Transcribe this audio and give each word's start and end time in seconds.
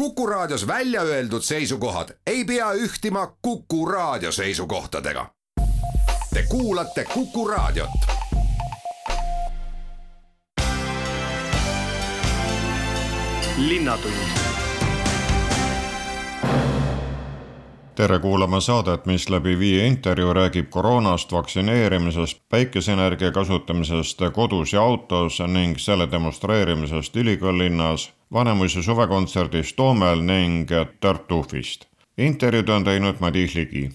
Kuku 0.00 0.26
Raadios 0.26 0.66
välja 0.66 1.02
öeldud 1.02 1.42
seisukohad 1.42 2.08
ei 2.26 2.44
pea 2.44 2.72
ühtima 2.72 3.26
Kuku 3.42 3.86
Raadio 3.86 4.32
seisukohtadega. 4.32 5.26
Te 6.34 6.42
kuulate 6.48 7.04
Kuku 7.04 7.48
Raadiot. 7.48 7.90
tere 17.94 18.18
kuulama 18.18 18.60
saadet, 18.60 19.06
mis 19.06 19.28
läbi 19.30 19.58
viie 19.58 19.86
intervjuu 19.86 20.32
räägib 20.32 20.70
koroonast, 20.70 21.32
vaktsineerimisest, 21.32 22.38
päikeseenergia 22.48 23.32
kasutamisest 23.32 24.18
kodus 24.32 24.72
ja 24.72 24.82
autos 24.82 25.42
ning 25.46 25.78
selle 25.78 26.10
demonstreerimisest 26.10 27.16
ülikoolilinnas, 27.16 28.12
Vanemuise 28.32 28.82
suvekontserdist 28.82 29.76
Toomel 29.76 30.20
ning 30.22 30.68
Tartufist. 31.00 31.86
intervjuud 32.18 32.68
on 32.68 32.84
teinud 32.84 33.14
Madis 33.20 33.54
Ligi. 33.54 33.90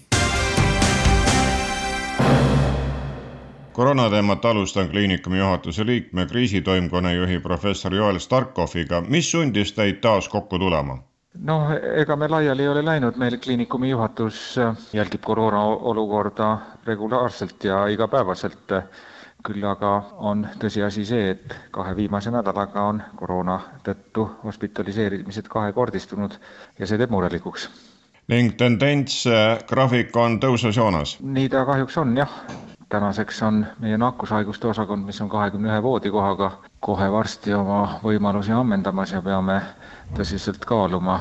koroonateemat 3.72 4.44
alustan 4.44 4.88
kliinikumi 4.88 5.38
juhatuse 5.38 5.86
liikme, 5.86 6.26
kriisitoimkonna 6.26 7.12
juhi 7.12 7.38
professor 7.40 7.94
Joel 7.94 8.18
Starkoviga. 8.18 9.00
mis 9.00 9.30
sundis 9.30 9.72
teid 9.72 9.94
taas 10.00 10.28
kokku 10.28 10.58
tulema? 10.58 10.98
noh, 11.34 11.70
ega 11.94 12.16
me 12.16 12.28
laiali 12.28 12.62
ei 12.62 12.68
ole 12.68 12.84
läinud, 12.84 13.16
meil 13.16 13.38
kliinikumi 13.38 13.90
juhatus 13.90 14.56
jälgib 14.92 15.20
koroona 15.24 15.62
olukorda 15.62 16.58
regulaarselt 16.86 17.64
ja 17.64 17.86
igapäevaselt. 17.86 18.72
Küll 19.46 19.64
aga 19.64 19.90
on 20.30 20.44
tõsiasi 20.60 21.04
see, 21.06 21.30
et 21.34 21.56
kahe 21.74 21.94
viimase 21.96 22.32
nädalaga 22.34 22.86
on 22.90 23.02
koroona 23.16 23.60
tõttu 23.86 24.26
hospitaliseerimised 24.44 25.48
kahekordistunud 25.52 26.38
ja 26.78 26.86
see 26.86 26.98
teeb 26.98 27.14
murelikuks. 27.14 27.68
ning 28.28 28.56
tendents, 28.58 29.24
graafik 29.68 30.16
on 30.16 30.40
tõusvas 30.42 30.78
nii 31.20 31.48
ta 31.48 31.64
kahjuks 31.64 31.98
on 32.02 32.16
jah, 32.16 32.32
tänaseks 32.88 33.42
on 33.42 33.66
meie 33.80 33.98
nakkushaiguste 33.98 34.68
osakond, 34.68 35.06
mis 35.06 35.20
on 35.20 35.28
kahekümne 35.28 35.70
ühe 35.72 35.82
voodikohaga, 35.82 36.50
kohe 36.80 37.10
varsti 37.12 37.54
oma 37.54 38.00
võimalusi 38.02 38.54
ammendamas 38.54 39.12
ja 39.12 39.22
peame 39.22 39.60
tõsiselt 40.18 40.64
kaaluma, 40.66 41.20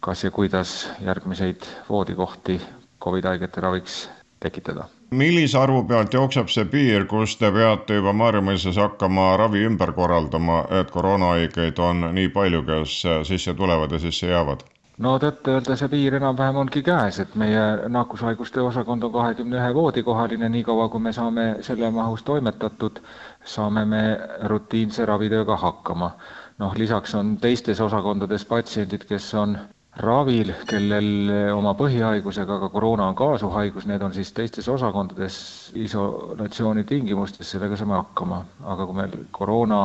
kas 0.00 0.24
ja 0.24 0.30
kuidas 0.30 0.90
järgmiseid 1.00 1.68
voodikohti 1.88 2.60
Covid 3.02 3.24
haigete 3.24 3.60
raviks 3.60 4.10
tekitada. 4.40 4.88
Millise 5.12 5.58
arvu 5.58 5.84
pealt 5.84 6.14
jookseb 6.14 6.48
see 6.52 6.64
piir, 6.72 7.06
kus 7.10 7.36
te 7.40 7.50
peate 7.52 7.98
juba 7.98 8.12
Maarjamõisas 8.16 8.78
hakkama 8.80 9.32
ravi 9.40 9.64
ümber 9.68 9.92
korraldama, 9.96 10.62
et 10.80 10.90
koroonahaigeid 10.90 11.78
on 11.78 12.06
nii 12.16 12.28
palju, 12.36 12.62
kes 12.68 13.00
sisse 13.28 13.54
tulevad 13.54 13.92
ja 13.92 14.00
sisse 14.02 14.30
jäävad? 14.30 14.64
no 15.02 15.12
tõtt-öelda 15.18 15.76
see 15.78 15.88
piir 15.92 16.14
enam-vähem 16.18 16.58
ongi 16.62 16.82
käes, 16.86 17.18
et 17.22 17.34
meie 17.42 17.62
nakkushaiguste 17.96 18.60
osakond 18.60 19.04
on 19.08 19.12
kahekümne 19.12 19.58
ühe 19.58 19.74
voodikohaline, 19.74 20.48
niikaua 20.52 20.88
kui 20.92 21.00
me 21.00 21.12
saame 21.16 21.46
selle 21.68 21.90
mahus 21.90 22.22
toimetatud, 22.28 23.00
saame 23.56 23.84
me 23.94 24.02
rutiinse 24.52 25.06
ravitööga 25.08 25.56
hakkama. 25.56 26.12
noh, 26.58 26.74
lisaks 26.78 27.14
on 27.18 27.36
teistes 27.42 27.80
osakondades 27.80 28.44
patsiendid, 28.44 29.04
kes 29.08 29.34
on 29.34 29.56
ravil, 30.00 30.52
kellel 30.68 31.30
oma 31.52 31.74
põhihaigusega 31.76 32.58
ka 32.62 32.68
koroona 32.72 33.10
on 33.10 33.16
kaasuhaigus, 33.18 33.86
need 33.86 34.02
on 34.02 34.14
siis 34.14 34.32
teistes 34.32 34.68
osakondades 34.72 35.36
isolatsiooni 35.76 36.84
tingimustes, 36.88 37.50
sellega 37.52 37.76
saame 37.76 37.98
hakkama, 37.98 38.42
aga 38.64 38.86
kui 38.88 38.96
meil 38.96 39.16
koroona 39.36 39.82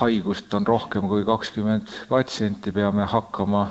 haigust 0.00 0.54
on 0.54 0.66
rohkem 0.66 1.06
kui 1.08 1.24
kakskümmend 1.24 1.92
patsienti, 2.08 2.72
peame 2.72 3.06
hakkama 3.06 3.66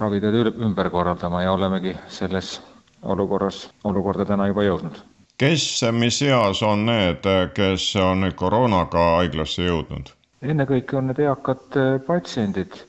ravitööd 0.00 0.56
ümber 0.56 0.90
korraldama 0.90 1.42
ja 1.44 1.52
olemegi 1.52 1.94
selles 2.08 2.56
olukorras, 3.02 3.68
olukorda 3.84 4.26
täna 4.26 4.48
juba 4.50 4.64
jõudnud. 4.66 5.02
kes, 5.38 5.82
mis 5.92 6.22
eas 6.22 6.62
on 6.62 6.86
need, 6.86 7.28
kes 7.54 7.94
on 7.96 8.24
nüüd 8.24 8.34
koroonaga 8.34 9.04
haiglasse 9.20 9.62
jõudnud? 9.68 10.10
ennekõike 10.42 10.96
on 10.96 11.12
need 11.12 11.20
eakad 11.20 11.78
patsiendid 12.06 12.82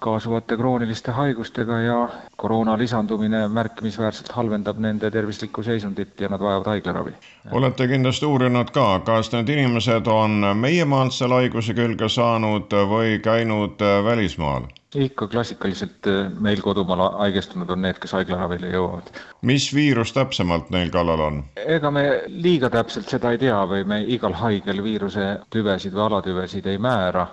kaasuvate 0.00 0.56
krooniliste 0.56 1.12
haigustega 1.12 1.78
ja 1.80 2.08
koroona 2.36 2.78
lisandumine 2.78 3.48
märkimisväärselt 3.48 4.28
halvendab 4.28 4.78
nende 4.78 5.10
tervislikku 5.10 5.62
seisundit 5.62 6.20
ja 6.20 6.28
nad 6.28 6.40
vajavad 6.40 6.66
haiglaravi. 6.66 7.12
olete 7.50 7.88
kindlasti 7.88 8.26
uurinud 8.26 8.70
ka, 8.70 9.00
kas 9.06 9.32
need 9.32 9.48
inimesed 9.48 10.06
on 10.06 10.44
meie 10.54 10.84
maalt 10.84 11.16
selle 11.16 11.40
haiguse 11.40 11.74
külge 11.74 12.08
saanud 12.08 12.76
või 12.92 13.20
käinud 13.24 13.80
välismaal? 14.04 14.68
ikka 14.96 15.26
klassikaliselt 15.28 16.06
meil 16.40 16.60
kodumaal 16.64 17.18
haigestunud 17.18 17.70
on 17.70 17.82
need, 17.82 17.98
kes 18.00 18.12
haiglaravile 18.16 18.70
jõuavad. 18.72 19.10
mis 19.42 19.72
viirus 19.74 20.12
täpsemalt 20.12 20.70
neil 20.70 20.92
kallal 20.92 21.20
on? 21.20 21.44
ega 21.56 21.90
me 21.90 22.06
liiga 22.28 22.70
täpselt 22.70 23.08
seda 23.08 23.32
ei 23.32 23.38
tea 23.38 23.64
või 23.72 23.84
me 23.84 24.02
igal 24.04 24.36
haigel 24.44 24.84
viiruse 24.84 25.38
tüvesid 25.50 25.96
või 25.96 26.08
alatüvesid 26.10 26.66
ei 26.66 26.78
määra 26.78 27.30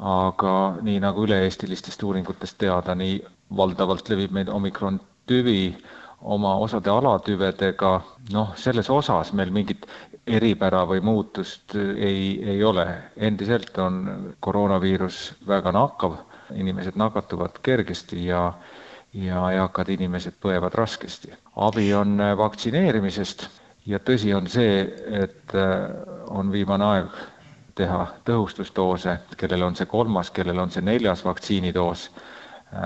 aga 0.00 0.80
nii 0.82 1.00
nagu 1.04 1.24
üle-eestilistest 1.26 2.02
uuringutest 2.02 2.58
teada, 2.58 2.94
nii 2.94 3.20
valdavalt 3.56 4.08
levib 4.08 4.32
meil 4.32 4.48
omikron 4.52 5.00
tüvi 5.28 5.76
oma 6.20 6.54
osade 6.60 6.90
alatüvedega, 6.90 7.90
noh, 8.32 8.52
selles 8.56 8.90
osas 8.90 9.32
meil 9.36 9.52
mingit 9.52 9.86
eripära 10.26 10.82
või 10.88 11.00
muutust 11.04 11.74
ei, 11.76 12.40
ei 12.44 12.64
ole. 12.64 12.86
endiselt 13.16 13.78
on 13.78 14.34
koroonaviirus 14.40 15.20
väga 15.48 15.72
nakkav, 15.72 16.16
inimesed 16.54 16.96
nakatuvad 16.96 17.60
kergesti 17.62 18.26
ja 18.26 18.52
ja 19.12 19.50
eakad 19.50 19.88
inimesed 19.90 20.36
põevad 20.42 20.74
raskesti. 20.74 21.32
abi 21.56 21.94
on 21.94 22.18
vaktsineerimisest 22.38 23.48
ja 23.86 23.98
tõsi 23.98 24.34
on 24.36 24.46
see, 24.46 24.86
et 25.22 25.54
on 26.28 26.52
viimane 26.52 26.84
aeg 26.84 27.08
teha 27.80 28.00
tõhustusdoose, 28.28 29.16
kellel 29.40 29.64
on 29.70 29.76
see 29.78 29.88
kolmas, 29.90 30.30
kellel 30.36 30.58
on 30.64 30.70
see 30.74 30.84
neljas 30.84 31.24
vaktsiinidoos. 31.24 32.10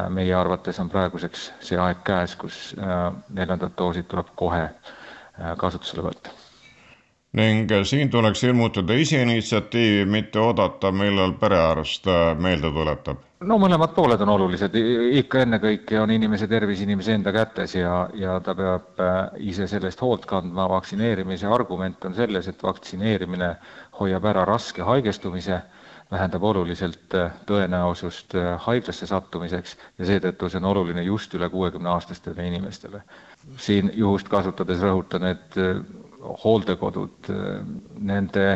meie 0.08 0.32
arvates 0.34 0.78
on 0.80 0.88
praeguseks 0.88 1.50
see 1.60 1.76
aeg 1.78 1.98
käes, 2.08 2.36
kus 2.40 2.60
neljandad 3.28 3.74
doosid 3.78 4.06
tuleb 4.08 4.30
kohe 4.40 4.62
kasutusele 5.60 6.06
võtta 6.08 6.32
ning 7.34 7.70
siin 7.84 8.10
tuleks 8.10 8.44
ilmutada 8.44 8.94
ise 8.94 9.22
initsiatiivi, 9.22 10.04
mitte 10.10 10.38
oodata, 10.38 10.92
millal 10.94 11.32
perearst 11.40 12.06
meelde 12.38 12.70
tuletab. 12.70 13.22
no 13.44 13.58
mõlemad 13.60 13.92
pooled 13.96 14.20
on 14.24 14.30
olulised, 14.36 14.76
ikka 15.20 15.42
ennekõike 15.42 15.98
on 16.00 16.12
inimese 16.14 16.46
tervis 16.48 16.80
inimese 16.80 17.12
enda 17.18 17.32
kätes 17.34 17.74
ja, 17.74 18.08
ja 18.14 18.38
ta 18.40 18.54
peab 18.54 19.02
ise 19.42 19.66
selle 19.68 19.90
eest 19.90 20.00
hoolt 20.00 20.26
kandma, 20.30 20.68
vaktsineerimise 20.70 21.50
argument 21.50 22.06
on 22.06 22.14
selles, 22.14 22.48
et 22.48 22.62
vaktsineerimine 22.62 23.50
hoiab 23.98 24.30
ära 24.30 24.46
raske 24.48 24.86
haigestumise, 24.86 25.58
vähendab 26.14 26.44
oluliselt 26.46 27.18
tõenäosust 27.48 28.36
haiglasse 28.68 29.10
sattumiseks 29.10 29.76
ja 29.98 30.06
seetõttu 30.06 30.48
see 30.48 30.62
on 30.62 30.70
oluline 30.70 31.02
just 31.02 31.34
üle 31.34 31.50
kuuekümne 31.50 31.90
aastastele 31.90 32.46
inimestele. 32.46 33.02
siin 33.56 33.90
juhust 33.94 34.28
kasutades 34.28 34.80
rõhutan, 34.80 35.24
et 35.34 35.58
hooldekodud, 36.44 37.28
nende 38.00 38.46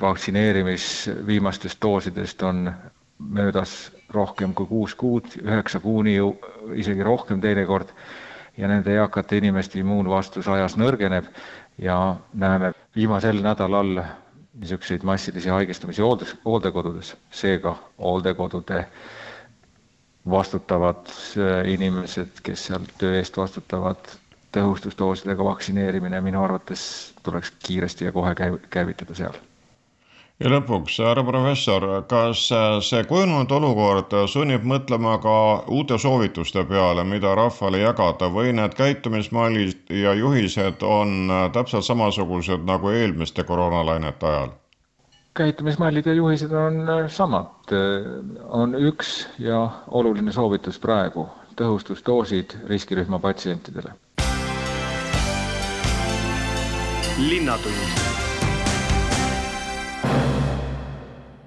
vaktsineerimis 0.00 0.86
viimastest 1.26 1.82
doosidest 1.82 2.42
on 2.42 2.72
möödas 3.18 3.74
rohkem 4.14 4.54
kui 4.54 4.66
kuus 4.66 4.94
kuud, 4.94 5.28
üheksa 5.42 5.80
kuuni 5.80 6.16
ju 6.16 6.32
isegi 6.74 7.02
rohkem 7.06 7.40
teinekord, 7.40 7.92
ja 8.58 8.68
nende 8.68 8.94
eakate 8.96 9.38
inimeste 9.40 9.78
immuunvastus 9.80 10.48
ajas 10.48 10.74
nõrgeneb 10.80 11.28
ja 11.80 11.98
näeme 12.34 12.72
viimasel 12.96 13.40
nädalal 13.44 13.94
niisuguseid 14.60 15.04
massilisi 15.08 15.48
haigestumisi 15.48 16.02
hooldes, 16.04 16.34
hooldekodudes, 16.44 17.14
seega 17.30 17.72
hooldekodude 17.98 18.82
vastutavad 20.30 21.08
inimesed, 21.72 22.42
kes 22.46 22.66
seal 22.68 22.84
töö 23.00 23.16
eest 23.18 23.36
vastutavad, 23.40 24.12
tõhustusdoosidega 24.52 25.44
vaktsineerimine 25.44 26.20
minu 26.20 26.42
arvates 26.44 26.82
tuleks 27.22 27.52
kiiresti 27.66 28.04
ja 28.04 28.12
kohe 28.12 28.34
käiv-, 28.38 28.60
käivitada 28.70 29.14
seal. 29.14 29.34
ja 30.40 30.50
lõpuks, 30.50 30.96
härra 31.06 31.22
professor, 31.24 31.86
kas 32.10 32.48
see 32.88 33.04
kujunenud 33.08 33.52
olukord 33.58 34.14
sunnib 34.28 34.64
mõtlema 34.68 35.16
ka 35.22 35.34
uute 35.76 35.98
soovituste 35.98 36.64
peale, 36.68 37.04
mida 37.04 37.34
rahvale 37.38 37.82
jagada 37.84 38.28
või 38.36 38.52
need 38.58 38.74
käitumismallid 38.78 39.92
ja 40.02 40.14
juhised 40.18 40.82
on 40.82 41.30
täpselt 41.52 41.86
samasugused 41.88 42.66
nagu 42.68 42.90
eelmiste 42.90 43.44
koroonalainete 43.44 44.26
ajal? 44.26 44.52
käitumismallid 45.34 46.06
ja 46.06 46.12
juhised 46.12 46.52
on 46.52 46.82
samad, 47.08 47.72
on 48.48 48.74
üks 48.76 49.14
ja 49.40 49.62
oluline 49.88 50.32
soovitus 50.32 50.76
praegu, 50.78 51.24
tõhustusdoosid 51.56 52.58
riskirühma 52.68 53.18
patsientidele 53.18 53.94
linnatund. 57.28 58.02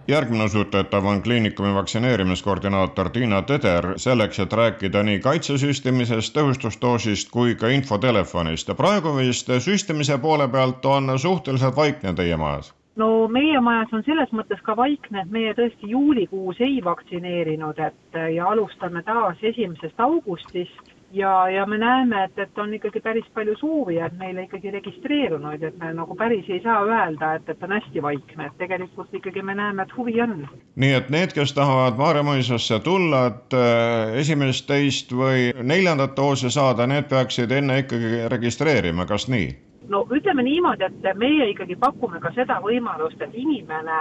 Järgmine 0.07 0.47
sutletav 0.49 1.05
on 1.05 1.21
kliinikumi 1.21 1.73
vaktsineerimiskoordinaator 1.73 3.09
Tiina 3.09 3.41
Teder, 3.41 3.93
selleks 3.97 4.39
et 4.39 4.53
rääkida 4.53 5.01
nii 5.03 5.19
kaitsesüstimisest, 5.19 6.35
tõhustusdoosist 6.37 7.31
kui 7.33 7.55
ka 7.55 7.67
infotelefonist. 7.73 8.67
Ja 8.67 8.75
praegu 8.75 9.15
vist 9.17 9.49
süstimise 9.59 10.17
poole 10.17 10.47
pealt 10.47 10.85
on 10.85 11.19
suhteliselt 11.19 11.75
vaikne 11.75 12.13
teie 12.13 12.37
majas. 12.37 12.73
No 12.95 13.27
meie 13.27 13.59
majas 13.59 13.93
on 13.93 14.03
selles 14.05 14.29
mõttes 14.31 14.61
ka 14.63 14.77
vaikne, 14.77 15.25
et 15.25 15.31
meie 15.31 15.53
tõesti 15.57 15.89
juulikuus 15.89 16.61
ei 16.61 16.77
vaktsineerinud, 16.83 17.79
et 17.79 18.19
ja 18.35 18.45
alustame 18.53 19.01
taas 19.03 19.41
esimesest 19.41 19.99
augustist 19.99 20.94
ja, 21.15 21.49
ja 21.49 21.65
me 21.65 21.77
näeme, 21.77 22.23
et, 22.23 22.39
et 22.39 22.57
on 22.57 22.73
ikkagi 22.73 22.99
päris 22.99 23.25
palju 23.33 23.55
soovijaid 23.59 24.17
meile 24.19 24.45
ikkagi 24.45 24.71
registreerunud, 24.75 25.63
et 25.63 25.77
me 25.79 25.91
nagu 25.95 26.15
päris 26.19 26.49
ei 26.49 26.61
saa 26.63 26.81
öelda, 26.85 27.33
et, 27.39 27.49
et 27.49 27.63
on 27.63 27.75
hästi 27.75 28.03
vaikne, 28.03 28.47
et 28.49 28.57
tegelikult 28.59 29.13
ikkagi 29.15 29.41
me 29.41 29.55
näeme, 29.55 29.83
et 29.83 29.97
huvi 29.97 30.17
on. 30.21 30.37
nii 30.75 30.93
et 30.99 31.11
need, 31.13 31.35
kes 31.35 31.53
tahavad 31.55 31.99
Maarja-Mõisasse 31.99 32.79
tulla, 32.83 33.25
et 33.31 33.55
äh, 33.57 34.17
esimest, 34.21 34.67
teist 34.67 35.13
või 35.15 35.51
neljandat 35.63 36.17
doosi 36.17 36.51
saada, 36.51 36.87
need 36.87 37.07
peaksid 37.09 37.51
enne 37.51 37.79
ikkagi 37.85 38.25
registreerima, 38.35 39.07
kas 39.09 39.29
nii? 39.31 39.53
no 39.89 40.05
ütleme 40.11 40.43
niimoodi, 40.43 40.83
et 40.83 41.17
meie 41.17 41.49
ikkagi 41.51 41.75
pakume 41.79 42.19
ka 42.19 42.31
seda 42.35 42.57
võimalust, 42.63 43.21
et 43.21 43.35
inimene, 43.37 43.99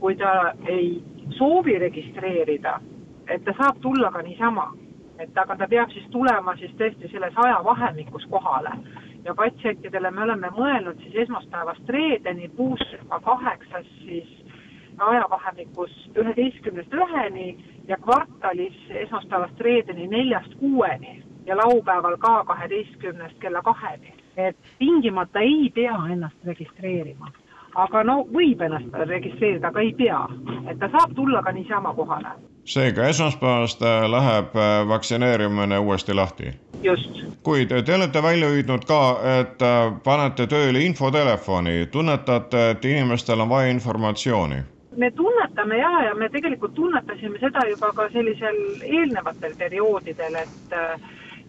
kui 0.00 0.16
ta 0.16 0.52
ei 0.68 0.96
soovi 1.36 1.78
registreerida, 1.78 2.78
et 3.28 3.44
ta 3.44 3.54
saab 3.58 3.80
tulla 3.84 4.10
ka 4.12 4.22
niisama. 4.24 4.70
Et 5.18 5.38
aga 5.38 5.56
ta 5.56 5.68
peab 5.68 5.90
siis 5.90 6.06
tulema 6.10 6.56
siis 6.56 6.72
tõesti 6.80 7.10
selles 7.12 7.38
ajavahemikus 7.44 8.26
kohale 8.30 8.72
ja 9.24 9.34
patsientidele 9.34 10.10
me 10.10 10.22
oleme 10.22 10.50
mõelnud 10.58 11.00
siis 11.02 11.16
esmaspäevast 11.26 11.88
reedeni 11.88 12.48
kuussada 12.56 13.20
kaheksas 13.24 13.88
siis 14.02 14.28
ajavahemikus 14.98 15.96
üheteistkümnest 16.16 16.94
üheni 16.94 17.48
ja 17.88 17.96
kvartalis 17.96 18.76
esmaspäevast 19.06 19.60
reedeni 19.60 20.06
neljast 20.06 20.54
kuueni 20.60 21.22
ja 21.46 21.56
laupäeval 21.56 22.16
ka 22.16 22.44
kaheteistkümnest 22.44 23.38
kella 23.40 23.62
kaheni 23.62 24.16
et 24.36 24.56
tingimata 24.78 25.40
ei 25.40 25.70
pea 25.74 25.96
ennast 26.12 26.44
registreerima. 26.44 27.30
aga 27.74 28.02
no 28.08 28.22
võib 28.32 28.62
ennast 28.64 28.94
registreerida, 29.08 29.68
aga 29.68 29.80
ei 29.84 29.90
pea, 29.92 30.20
et 30.70 30.78
ta 30.80 30.88
saab 30.88 31.12
tulla 31.14 31.42
ka 31.44 31.52
niisama 31.52 31.92
kohale. 31.94 32.30
Seega 32.66 33.08
esmaspäevast 33.08 33.82
äh, 33.82 34.04
läheb 34.10 34.56
äh, 34.56 34.88
vaktsineerimine 34.88 35.78
uuesti 35.78 36.14
lahti? 36.14 36.52
just. 36.82 37.10
kuid 37.42 37.70
te 37.84 37.94
olete 37.94 38.22
välja 38.22 38.48
hüüdnud 38.48 38.86
ka, 38.86 39.00
et 39.40 39.62
äh, 39.62 39.92
panete 40.04 40.46
tööle 40.46 40.82
infotelefoni, 40.86 41.86
tunnetate, 41.90 42.70
et 42.70 42.84
inimestel 42.84 43.40
on 43.40 43.48
vaja 43.48 43.70
informatsiooni 43.74 44.64
me 44.96 45.10
tunnetame 45.10 45.76
ja, 45.78 45.90
ja 46.08 46.14
me 46.14 46.28
tegelikult 46.32 46.74
tunnetasime 46.74 47.38
seda 47.38 47.66
juba 47.68 47.92
ka 47.92 48.08
sellisel 48.12 48.56
eelnevatel 48.82 49.52
perioodidel, 49.58 50.38
et 50.40 50.76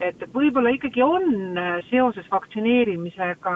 et, 0.02 0.22
et 0.24 0.34
võib-olla 0.34 0.72
ikkagi 0.76 1.04
on 1.04 1.58
äh, 1.58 1.78
seoses 1.90 2.28
vaktsineerimisega 2.32 3.56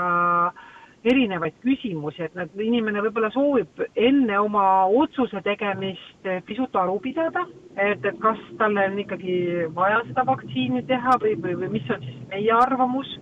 erinevaid 1.05 1.55
küsimusi, 1.63 2.25
et 2.27 2.35
nad, 2.37 2.51
inimene 2.61 3.01
võib-olla 3.05 3.31
soovib 3.33 3.81
enne 3.95 4.37
oma 4.39 4.65
otsuse 5.01 5.41
tegemist 5.45 6.29
äh, 6.29 6.41
pisut 6.45 6.75
aru 6.77 6.99
pidada, 7.03 7.45
et, 7.75 8.05
et 8.05 8.19
kas 8.21 8.41
talle 8.59 8.85
on 8.91 8.99
ikkagi 9.01 9.37
vaja 9.75 10.03
seda 10.09 10.25
vaktsiini 10.29 10.85
teha 10.89 11.17
või, 11.23 11.35
või, 11.41 11.57
või 11.63 11.73
mis 11.77 11.89
on 11.93 12.05
siis 12.05 12.21
meie 12.29 12.53
arvamus. 12.57 13.17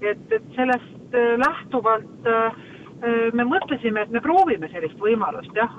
et, 0.00 0.32
et 0.32 0.50
sellest 0.56 1.14
äh, 1.14 1.36
lähtuvalt 1.42 2.26
äh, 2.26 2.66
Äh, 2.98 3.30
me 3.30 3.44
mõtlesime, 3.46 4.02
et 4.02 4.10
me 4.10 4.18
proovime 4.18 4.66
sellist 4.72 4.98
võimalust 4.98 5.54
jah, 5.54 5.74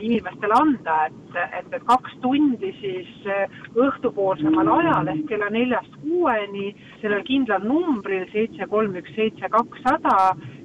inimestele 0.00 0.56
anda, 0.56 0.94
et, 1.10 1.34
et, 1.58 1.66
et 1.76 1.82
kaks 1.84 2.14
tundi 2.22 2.70
siis 2.78 3.10
õhtupoolsemal 3.76 4.70
ajal 4.78 5.10
ehk 5.12 5.26
kella 5.28 5.50
neljast 5.52 5.98
kuueni 6.00 6.70
sellel 7.02 7.20
kindlal 7.28 7.66
numbril 7.68 8.24
seitse 8.32 8.68
kolm 8.72 8.96
üks 8.96 9.12
seitse 9.18 9.50
kakssada 9.52 10.14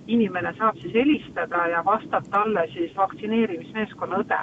inimene 0.08 0.54
saab 0.58 0.78
siis 0.78 0.94
helistada 0.94 1.68
ja 1.68 1.86
vastab 1.86 2.28
talle 2.30 2.68
siis 2.74 2.96
vaktsineerimismeeskonna 2.98 4.22
õde. 4.24 4.40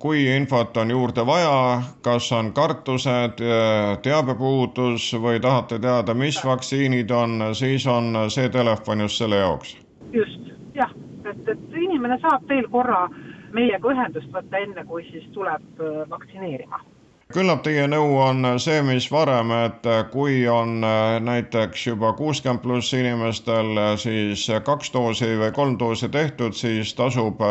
Kui 0.00 0.24
infot 0.36 0.76
on 0.80 0.90
juurde 0.90 1.26
vaja, 1.26 1.82
kas 2.02 2.30
on 2.32 2.52
kartused, 2.56 3.42
teabepuudus 4.02 5.10
või 5.20 5.40
tahate 5.40 5.78
teada, 5.78 6.14
mis 6.14 6.38
vaktsiinid 6.44 7.10
on, 7.10 7.50
siis 7.52 7.86
on 7.86 8.16
see 8.32 8.48
telefon 8.48 9.04
just 9.06 9.20
selle 9.20 9.42
jaoks? 9.42 9.76
just 10.12 10.48
jah, 10.74 10.94
et, 11.24 11.48
et 11.48 11.76
inimene 11.76 12.16
saab 12.22 12.48
veel 12.48 12.68
korra 12.72 13.04
meiega 13.52 13.92
ühendust 13.92 14.32
võtta, 14.32 14.58
enne 14.58 14.84
kui 14.88 15.04
siis 15.10 15.28
tuleb 15.36 15.84
äh, 15.84 16.00
vaktsineerima 16.10 16.80
küllap 17.34 17.62
teie 17.62 17.86
nõu 17.90 18.16
on 18.24 18.44
see, 18.62 18.82
mis 18.86 19.06
varem, 19.12 19.52
et 19.66 19.88
kui 20.12 20.42
on 20.48 20.84
äh, 20.84 21.16
näiteks 21.22 21.86
juba 21.86 22.12
kuuskümmend 22.18 22.62
pluss 22.64 22.92
inimestel 22.96 23.72
äh, 23.78 23.94
siis 23.98 24.48
kaks 24.66 24.92
doosi 24.94 25.32
või 25.40 25.52
kolm 25.56 25.78
doosi 25.78 26.08
tehtud, 26.08 26.58
siis 26.58 26.94
tasub 26.94 27.42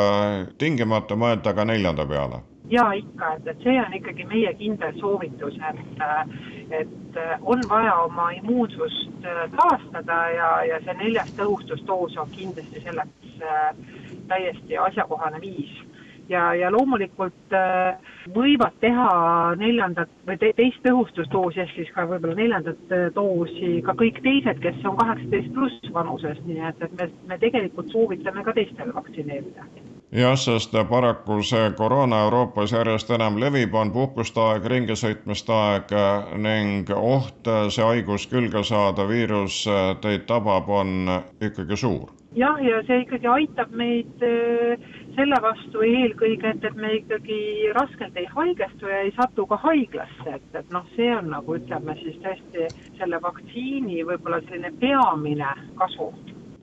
tingimata 0.58 1.16
mõelda 1.16 1.56
ka 1.56 1.66
neljanda 1.66 2.06
peale 2.06 2.44
ja 2.70 2.92
ikka, 2.94 3.34
et, 3.34 3.48
et 3.48 3.64
see 3.64 3.78
on 3.82 3.94
ikkagi 3.98 4.26
meie 4.30 4.52
kindel 4.60 4.98
soovitus, 5.00 5.58
et, 5.70 6.04
et 6.80 7.20
on 7.42 7.62
vaja 7.70 7.96
oma 8.06 8.30
immuunsust 8.38 9.26
äh, 9.26 9.46
taastada 9.56 10.20
ja, 10.36 10.50
ja 10.70 10.82
see 10.86 10.98
neljas 11.02 11.32
tõhustusdoos 11.40 12.18
on 12.22 12.30
kindlasti 12.36 12.84
selleks 12.86 13.42
äh, 13.42 13.72
täiesti 14.30 14.78
asjakohane 14.78 15.42
viis. 15.42 15.72
Ja, 16.30 16.54
ja 16.56 16.72
loomulikult 16.74 17.56
äh, 17.58 18.16
võivad 18.36 18.78
teha 18.84 19.10
neljandat 19.60 20.12
või 20.28 20.40
te, 20.42 20.54
teist 20.58 20.82
tõhustusdoosi 20.86 21.64
ehk 21.66 21.76
siis 21.76 21.94
ka 21.96 22.08
võib-olla 22.10 22.38
neljandat 22.40 22.98
doosi 23.16 23.80
ka 23.86 23.96
kõik 24.00 24.22
teised, 24.26 24.62
kes 24.64 24.84
on 24.86 24.98
kaheksateist 25.00 25.54
pluss 25.56 25.94
vanuses, 25.94 26.42
nii 26.46 26.66
et, 26.72 26.84
et 26.86 26.98
me, 27.00 27.10
me 27.28 27.40
tegelikult 27.42 27.92
soovitame 27.94 28.46
ka 28.46 28.56
teistel 28.58 28.94
vaktsineerida 28.96 29.70
jah, 30.12 30.36
sest 30.38 30.74
paraku 30.90 31.42
see 31.46 31.72
koroona 31.78 32.24
Euroopas 32.26 32.74
järjest 32.74 33.12
enam 33.14 33.38
levib, 33.42 33.74
on 33.76 33.92
puhkuste 33.94 34.42
aeg, 34.42 34.66
ringisõitmiste 34.74 35.54
aeg 35.54 35.94
ning 36.46 36.90
oht 36.96 37.50
see 37.70 37.86
haigus 37.86 38.28
külge 38.32 38.64
saada, 38.66 39.08
viirus 39.08 39.62
teid 40.02 40.26
tabab, 40.30 40.70
on 40.70 41.22
ikkagi 41.42 41.78
suur. 41.78 42.19
Jah, 42.38 42.60
ja 42.64 42.82
see 42.88 43.04
ikkagi 43.04 43.28
aitab 43.28 43.72
meid 43.76 44.26
äh, 44.26 44.90
selle 45.16 45.40
vastu 45.44 45.84
eelkõige, 45.86 46.54
et, 46.54 46.66
et 46.66 46.76
me 46.80 46.94
ikkagi 47.00 47.40
raskelt 47.78 48.18
ei 48.20 48.28
haigestu 48.34 48.92
ja 48.92 49.04
ei 49.06 49.14
satu 49.18 49.46
ka 49.50 49.60
haiglasse, 49.66 50.36
et, 50.36 50.50
et 50.56 50.74
noh, 50.76 50.86
see 50.96 51.10
on 51.16 51.32
nagu 51.34 51.58
ütleme 51.60 51.98
siis 52.04 52.20
tõesti 52.26 52.68
selle 53.00 53.22
vaktsiini 53.24 54.04
võib-olla 54.08 54.42
selline 54.46 54.74
peamine 54.82 55.56
kasu 55.80 56.12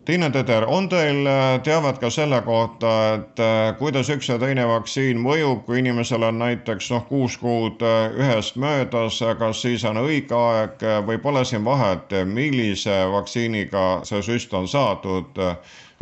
Tiina 0.06 0.28
Teder, 0.30 0.62
on 0.70 0.84
teil 0.88 1.26
äh, 1.26 1.60
teavet 1.66 1.96
ka 1.98 2.10
selle 2.14 2.38
kohta, 2.46 2.90
et 3.16 3.40
äh, 3.42 3.72
kuidas 3.78 4.06
üks 4.14 4.28
ja 4.30 4.36
teine 4.38 4.62
vaktsiin 4.70 5.18
mõjub, 5.18 5.64
kui 5.66 5.80
inimesel 5.80 6.22
on 6.28 6.38
näiteks 6.38 6.92
noh, 6.94 7.02
kuus 7.08 7.34
kuud 7.42 7.82
äh, 7.82 8.14
ühest 8.14 8.54
möödas, 8.62 9.18
kas 9.40 9.64
siis 9.66 9.82
on 9.90 9.98
õige 10.04 10.38
aeg 10.38 10.86
või 11.10 11.18
pole 11.18 11.42
siin 11.44 11.66
vahet, 11.66 12.14
millise 12.38 13.00
vaktsiiniga 13.16 13.86
see 14.06 14.22
süst 14.22 14.54
on 14.54 14.70
saadud? 14.70 15.42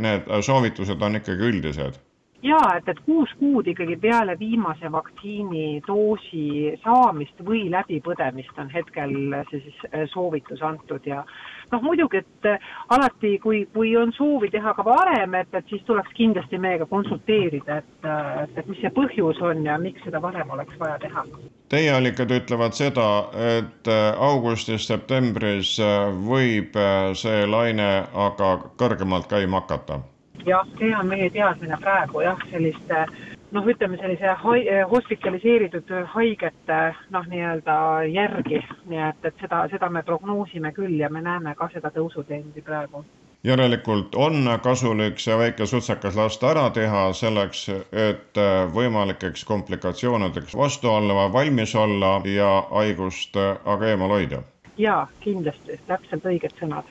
Need 0.04 0.28
soovitused 0.44 1.00
on 1.06 1.22
ikkagi 1.22 1.54
üldised 1.54 2.03
jaa, 2.44 2.76
et, 2.76 2.88
et 2.88 3.00
kuus 3.06 3.30
kuud 3.38 3.66
ikkagi 3.70 3.96
peale 4.00 4.36
viimase 4.38 4.90
vaktsiinidoosi 4.92 6.44
saamist 6.84 7.40
või 7.46 7.64
läbipõdemist 7.72 8.58
on 8.60 8.70
hetkel 8.72 9.14
see 9.50 9.62
siis 9.64 9.82
äh, 9.90 10.04
soovitus 10.12 10.62
antud 10.62 11.06
ja 11.08 11.22
noh, 11.72 11.82
muidugi, 11.82 12.20
et 12.20 12.50
äh, 12.50 12.68
alati, 12.96 13.38
kui, 13.42 13.64
kui 13.74 13.94
on 13.96 14.12
soovi 14.16 14.50
teha 14.52 14.74
ka 14.76 14.84
varem, 14.84 15.34
et, 15.40 15.52
et 15.54 15.72
siis 15.72 15.82
tuleks 15.88 16.12
kindlasti 16.18 16.60
meiega 16.60 16.86
konsulteerida, 16.90 17.80
et, 17.80 18.08
äh, 18.08 18.30
et, 18.44 18.56
et 18.60 18.70
mis 18.70 18.80
see 18.84 18.92
põhjus 18.94 19.40
on 19.42 19.64
ja 19.64 19.78
miks 19.80 20.04
seda 20.04 20.20
varem 20.22 20.52
oleks 20.56 20.78
vaja 20.80 20.98
teha. 21.02 21.26
Teie 21.72 21.92
allikad 21.96 22.30
ütlevad 22.30 22.76
seda, 22.76 23.08
et 23.58 23.88
augustis-septembris 24.20 25.78
võib 26.28 26.76
see 27.18 27.46
laine 27.48 27.92
aga 28.26 28.56
kõrgemalt 28.80 29.30
käima 29.30 29.64
hakata 29.64 30.02
jah, 30.46 30.66
see 30.78 30.94
on 30.96 31.06
meie 31.06 31.30
teadmine 31.30 31.78
praegu 31.80 32.24
jah, 32.24 32.38
selliste 32.50 33.04
noh, 33.54 33.66
ütleme 33.70 33.98
sellise 34.00 34.34
hai-, 34.42 34.66
hospitaliseeritud 34.90 35.90
haigete 36.14 36.80
noh, 37.14 37.28
nii-öelda 37.30 37.76
järgi, 38.10 38.62
nii 38.90 39.02
et, 39.10 39.28
et 39.28 39.44
seda, 39.44 39.64
seda 39.72 39.90
me 39.90 40.02
prognoosime 40.06 40.72
küll 40.76 40.96
ja 40.98 41.10
me 41.10 41.22
näeme 41.24 41.54
ka 41.58 41.70
seda 41.74 41.92
tõusutrendi 41.94 42.64
praegu. 42.64 43.04
Järelikult 43.44 44.14
on 44.16 44.48
kasulik 44.64 45.18
see 45.20 45.34
väike 45.36 45.66
sutsakas 45.68 46.16
lasta 46.16 46.48
ära 46.54 46.64
teha 46.72 47.02
selleks, 47.12 47.66
et 47.92 48.40
võimalikeks 48.72 49.44
komplikatsioonideks 49.44 50.56
vastu 50.56 50.88
olla, 50.88 51.28
valmis 51.32 51.76
olla 51.76 52.16
ja 52.24 52.50
haigust 52.70 53.36
aga 53.36 53.92
eemal 53.92 54.16
hoida. 54.16 54.42
jaa, 54.78 55.04
kindlasti, 55.20 55.76
täpselt 55.86 56.24
õiged 56.26 56.56
sõnad 56.58 56.88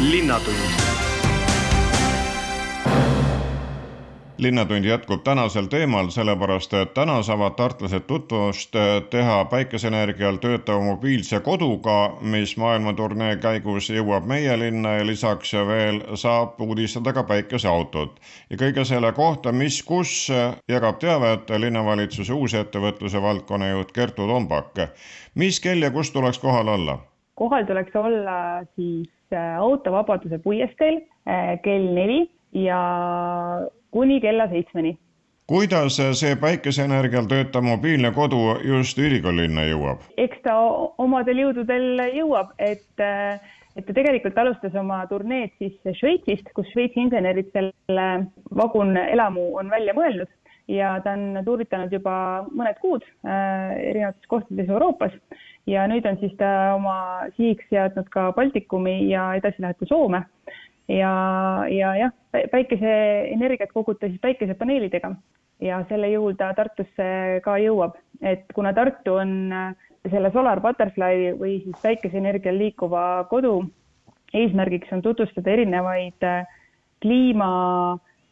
linnatund 0.00 0.56
linnatund 4.38 4.84
jätkub 4.84 5.22
tänasel 5.24 5.66
teemal, 5.66 6.10
sellepärast 6.12 6.74
et 6.74 6.92
täna 6.94 7.22
saavad 7.22 7.54
tartlased 7.56 8.04
tutvust 8.06 8.76
teha 9.10 9.44
päikeseenergial 9.44 10.36
töötava 10.36 10.80
mobiilse 10.84 11.40
koduga, 11.40 12.16
mis 12.20 12.56
maailmaturnee 12.60 13.36
käigus 13.40 13.88
jõuab 13.90 14.28
meie 14.28 14.58
linna 14.58 14.98
ja 14.98 15.06
lisaks 15.06 15.54
veel 15.70 16.02
saab 16.14 16.60
uudistada 16.60 17.16
ka 17.16 17.24
päikeseautot. 17.24 18.20
ja 18.50 18.56
kõige 18.56 18.84
selle 18.84 19.12
kohta, 19.12 19.52
mis, 19.52 19.82
kus, 19.82 20.28
jagab 20.68 21.00
teavet 21.00 21.50
linnavalitsuse 21.50 22.32
uusettevõtluse 22.32 23.22
valdkonna 23.22 23.70
juht 23.70 23.92
Kertu 23.92 24.28
Tombak. 24.28 24.76
mis 25.34 25.60
kell 25.60 25.82
ja 25.82 25.90
kus 25.90 26.10
tuleks 26.10 26.38
kohal 26.38 26.68
olla? 26.68 26.98
kohal 27.34 27.64
tuleks 27.64 27.96
olla 27.96 28.64
siis 28.76 29.08
äh, 29.08 29.15
autovabaduse 29.34 30.38
puiesteel 30.44 31.00
äh, 31.28 31.56
kell 31.62 31.90
neli 31.94 32.26
ja 32.52 32.78
kuni 33.90 34.20
kella 34.20 34.48
seitsmeni. 34.48 34.98
kuidas 35.46 35.96
see 36.18 36.36
päikeseenergial 36.42 37.26
töötav 37.30 37.62
mobiilne 37.62 38.10
kodu 38.14 38.56
just 38.64 38.98
ülikoolilinna 38.98 39.66
jõuab? 39.70 40.06
eks 40.16 40.40
ta 40.46 40.56
omadel 40.98 41.42
jõududel 41.44 42.02
jõuab, 42.16 42.54
et, 42.58 42.86
et 43.76 43.86
ta 43.86 43.92
tegelikult 43.92 44.38
alustas 44.38 44.74
oma 44.74 45.04
turneed 45.10 45.54
siis 45.58 45.98
Šveitsist, 46.00 46.50
kus 46.54 46.70
Šveitsi 46.72 47.04
insenerid 47.06 47.52
selle 47.52 48.08
vagunelamu 48.62 49.52
on 49.60 49.70
välja 49.70 49.94
mõelnud 49.94 50.30
ja 50.68 50.96
ta 51.04 51.14
on 51.14 51.42
tuuritanud 51.46 51.92
juba 51.94 52.16
mõned 52.50 52.78
kuud 52.82 53.04
äh, 53.06 53.76
erinevates 53.92 54.26
kohtades 54.30 54.70
Euroopas 54.70 55.14
ja 55.66 55.86
nüüd 55.90 56.06
on 56.06 56.18
siis 56.20 56.34
ta 56.38 56.48
oma 56.76 56.96
sihiks 57.36 57.66
seadnud 57.70 58.08
ka 58.12 58.30
Baltikumi 58.36 59.08
ja 59.10 59.32
edasi 59.38 59.62
läheb 59.62 59.78
ka 59.80 59.88
Soome. 59.90 60.22
Ja, 60.88 61.12
ja 61.70 61.94
jah, 61.98 62.12
päikeseenergiat 62.52 63.72
koguta 63.74 64.06
siis 64.06 64.20
päikesepaneelidega. 64.22 65.16
Ja 65.60 65.80
selle 65.88 66.12
juhul 66.12 66.36
ta 66.38 66.52
Tartusse 66.54 67.08
ka 67.42 67.56
jõuab, 67.58 67.96
et 68.20 68.44
kuna 68.54 68.74
Tartu 68.76 69.16
on 69.18 69.32
äh, 69.52 69.72
selle 70.12 70.30
Solar 70.30 70.60
Butterfly 70.60 71.32
või 71.40 71.56
siis 71.64 71.80
päikeseenergial 71.82 72.58
liikuva 72.60 73.24
kodu 73.30 73.62
eesmärgiks 74.36 74.92
on 74.92 75.02
tutvustada 75.02 75.54
erinevaid 75.54 76.26
äh, 76.28 76.44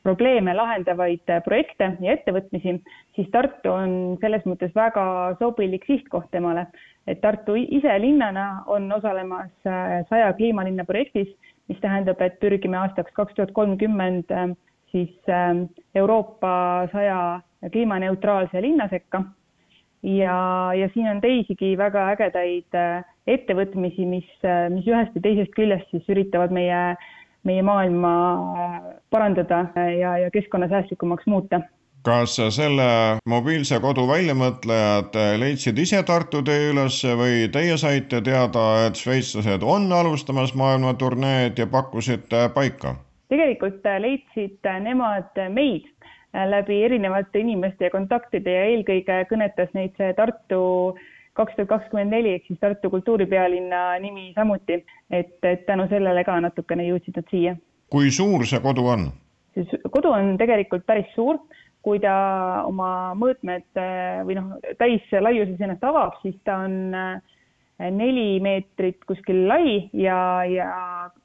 kliimaprobleeme 0.04 0.54
lahendavaid 0.54 1.30
äh, 1.30 1.42
projekte 1.44 1.96
ja 2.00 2.12
ettevõtmisi, 2.12 2.78
siis 3.16 3.30
Tartu 3.32 3.72
on 3.72 4.18
selles 4.20 4.44
mõttes 4.44 4.74
väga 4.74 5.36
sobilik 5.38 5.84
sihtkoht 5.86 6.30
temale. 6.30 6.66
et 7.06 7.20
Tartu 7.20 7.54
ise 7.56 7.98
linnana 8.00 8.64
on 8.66 8.92
osalemas 8.92 9.50
saja 10.08 10.32
kliimalinna 10.32 10.84
projektis 10.84 11.28
mis 11.68 11.80
tähendab, 11.80 12.20
et 12.20 12.36
pürgime 12.42 12.78
aastaks 12.80 13.14
kaks 13.16 13.36
tuhat 13.36 13.54
kolmkümmend 13.56 14.32
äh, 14.34 14.52
siis 14.92 15.14
äh, 15.28 15.64
Euroopa 15.94 16.52
saja 16.92 17.40
kliimaneutraalse 17.72 18.62
linna 18.62 18.88
sekka. 18.88 19.22
ja, 20.02 20.70
ja 20.76 20.88
siin 20.94 21.08
on 21.08 21.20
teisigi 21.20 21.76
väga 21.80 22.08
ägedaid 22.12 22.76
äh, 22.76 23.04
ettevõtmisi, 23.26 24.04
mis, 24.04 24.28
mis 24.74 24.88
ühest 24.90 25.14
ja 25.16 25.22
teisest 25.24 25.54
küljest 25.56 25.88
siis 25.90 26.10
üritavad 26.12 26.52
meie, 26.52 26.80
meie 27.44 27.62
maailma 27.62 28.12
parandada 29.10 29.66
ja, 30.00 30.18
ja 30.18 30.30
keskkonnasäästlikumaks 30.30 31.26
muuta 31.26 31.60
kas 32.04 32.36
selle 32.52 32.86
mobiilse 33.28 33.78
kodu 33.80 34.04
väljamõtlejad 34.08 35.16
leidsid 35.40 35.78
ise 35.80 36.02
Tartu 36.04 36.42
tee 36.44 36.68
üles 36.72 36.98
või 37.16 37.46
teie 37.52 37.78
saite 37.80 38.20
teada, 38.20 38.64
et 38.88 39.00
šveitslased 39.00 39.64
on 39.64 39.88
alustamas 39.92 40.52
maailmaturneed 40.54 41.58
ja 41.58 41.66
pakkusite 41.66 42.48
paika? 42.54 42.96
tegelikult 43.32 43.86
leidsid 44.04 44.68
nemad 44.84 45.40
meid 45.50 45.88
läbi 46.50 46.82
erinevate 46.84 47.40
inimeste 47.40 47.88
ja 47.88 47.94
kontaktide 47.94 48.52
ja 48.52 48.68
eelkõige 48.74 49.22
kõnetas 49.30 49.72
neid 49.72 49.96
see 49.96 50.12
Tartu 50.18 50.60
kaks 51.34 51.56
tuhat 51.56 51.68
kakskümmend 51.68 52.14
neli 52.14 52.36
ehk 52.36 52.46
siis 52.46 52.60
Tartu 52.62 52.90
kultuuripealinna 52.90 53.98
nimi 54.02 54.32
samuti, 54.36 54.80
et, 55.10 55.36
et 55.42 55.66
tänu 55.66 55.88
sellele 55.90 56.24
ka 56.24 56.38
natukene 56.40 56.86
jõudsid 56.88 57.20
nad 57.20 57.30
siia. 57.30 57.56
kui 57.90 58.10
suur 58.10 58.46
see 58.46 58.62
kodu 58.64 58.86
on? 58.94 59.10
see 59.54 59.82
kodu 59.90 60.14
on 60.14 60.34
tegelikult 60.38 60.86
päris 60.86 61.10
suur 61.14 61.38
kui 61.84 62.00
ta 62.00 62.16
oma 62.64 63.12
mõõtmed 63.18 63.66
äh, 63.76 64.24
või 64.24 64.38
noh, 64.38 64.56
täislaiuses 64.80 65.60
ennast 65.60 65.84
avab, 65.84 66.16
siis 66.22 66.36
ta 66.48 66.62
on 66.64 66.96
äh, 66.96 67.34
neli 67.92 68.40
meetrit 68.44 69.02
kuskil 69.08 69.44
lai 69.50 69.90
ja, 69.92 70.16
ja 70.48 70.68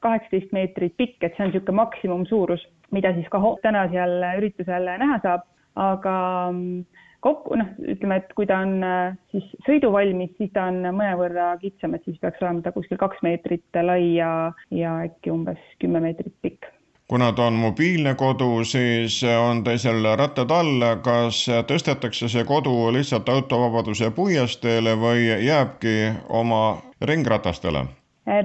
kaheksateist 0.04 0.52
meetrit 0.56 0.96
pikk, 1.00 1.22
et 1.24 1.36
see 1.36 1.46
on 1.46 1.52
niisugune 1.52 1.80
maksimumsuurus, 1.80 2.66
mida 2.92 3.14
siis 3.16 3.28
ka 3.32 3.40
täna 3.64 3.86
seal 3.92 4.18
üritusel 4.40 4.90
näha 5.00 5.20
saab, 5.24 5.46
aga 5.80 6.14
mm, 6.52 7.06
kokku 7.24 7.56
noh, 7.60 7.70
ütleme, 7.84 8.20
et 8.20 8.32
kui 8.36 8.48
ta 8.48 8.60
on 8.64 8.84
äh, 8.86 9.14
siis 9.32 9.46
sõiduvalmis, 9.66 10.32
siis 10.38 10.52
ta 10.54 10.68
on 10.70 10.82
mõnevõrra 10.88 11.52
kitsam, 11.62 11.94
et 11.96 12.04
siis 12.08 12.18
peaks 12.22 12.42
olema 12.42 12.64
ta 12.64 12.74
kuskil 12.74 13.00
kaks 13.00 13.22
meetrit 13.26 13.80
lai 13.84 14.16
ja, 14.16 14.52
ja 14.74 14.98
äkki 15.06 15.32
umbes 15.34 15.60
kümme 15.82 16.02
meetrit 16.04 16.34
pikk. 16.42 16.70
Kuna 17.10 17.32
ta 17.34 17.48
on 17.50 17.56
mobiilne 17.58 18.12
kodu, 18.14 18.62
siis 18.62 19.16
on 19.26 19.64
teisel 19.66 20.04
rattad 20.14 20.52
all, 20.54 20.84
kas 21.02 21.42
tõstetakse 21.66 22.28
see 22.30 22.44
kodu 22.46 22.74
lihtsalt 22.94 23.28
autovabaduse 23.28 24.12
puiesteele 24.14 24.94
või 24.94 25.26
jääbki 25.26 25.96
oma 26.28 26.78
ringratastele? 27.02 27.88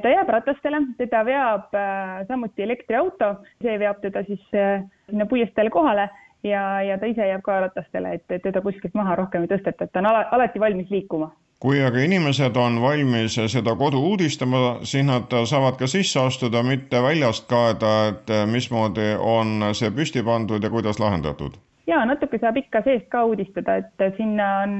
ta 0.01 0.09
jääb 0.09 0.29
ratastele, 0.33 0.79
teda 0.97 1.21
veab 1.27 1.75
äh, 1.77 2.23
samuti 2.27 2.63
elektriauto, 2.65 3.35
see 3.61 3.75
veab 3.77 3.99
teda 4.01 4.23
siis 4.25 4.41
äh, 4.57 4.81
sinna 5.09 5.27
puiesteele 5.29 5.69
kohale 5.69 6.07
ja, 6.45 6.81
ja 6.85 6.99
ta 7.01 7.09
ise 7.09 7.27
jääb 7.27 7.41
ka 7.45 7.59
ratastele, 7.65 8.13
et 8.19 8.43
teda 8.43 8.61
kuskilt 8.61 8.93
maha 8.93 9.15
rohkem 9.21 9.45
ei 9.45 9.51
tõsteta, 9.51 9.87
et 9.87 9.91
ta 9.91 10.03
on 10.03 10.11
alati 10.13 10.61
valmis 10.61 10.93
liikuma 10.93 11.31
kui 11.65 11.79
aga 11.81 12.01
inimesed 12.03 12.57
on 12.59 12.75
valmis 12.83 13.37
seda 13.49 13.73
kodu 13.79 14.01
uudistama, 14.11 14.59
siis 14.85 15.05
nad 15.07 15.31
saavad 15.49 15.79
ka 15.79 15.87
sisse 15.89 16.19
astuda, 16.21 16.61
mitte 16.67 16.99
väljast 17.01 17.47
kaeda, 17.49 17.93
et 18.11 18.33
mismoodi 18.51 19.13
on 19.17 19.71
see 19.73 19.89
püsti 19.95 20.21
pandud 20.25 20.63
ja 20.63 20.69
kuidas 20.69 20.99
lahendatud? 20.99 21.57
ja 21.87 21.99
natuke 22.05 22.39
saab 22.41 22.57
ikka 22.57 22.81
seest 22.85 23.07
ka 23.13 23.23
uudistada, 23.29 23.77
et 23.81 24.05
sinna 24.17 24.47
on 24.63 24.77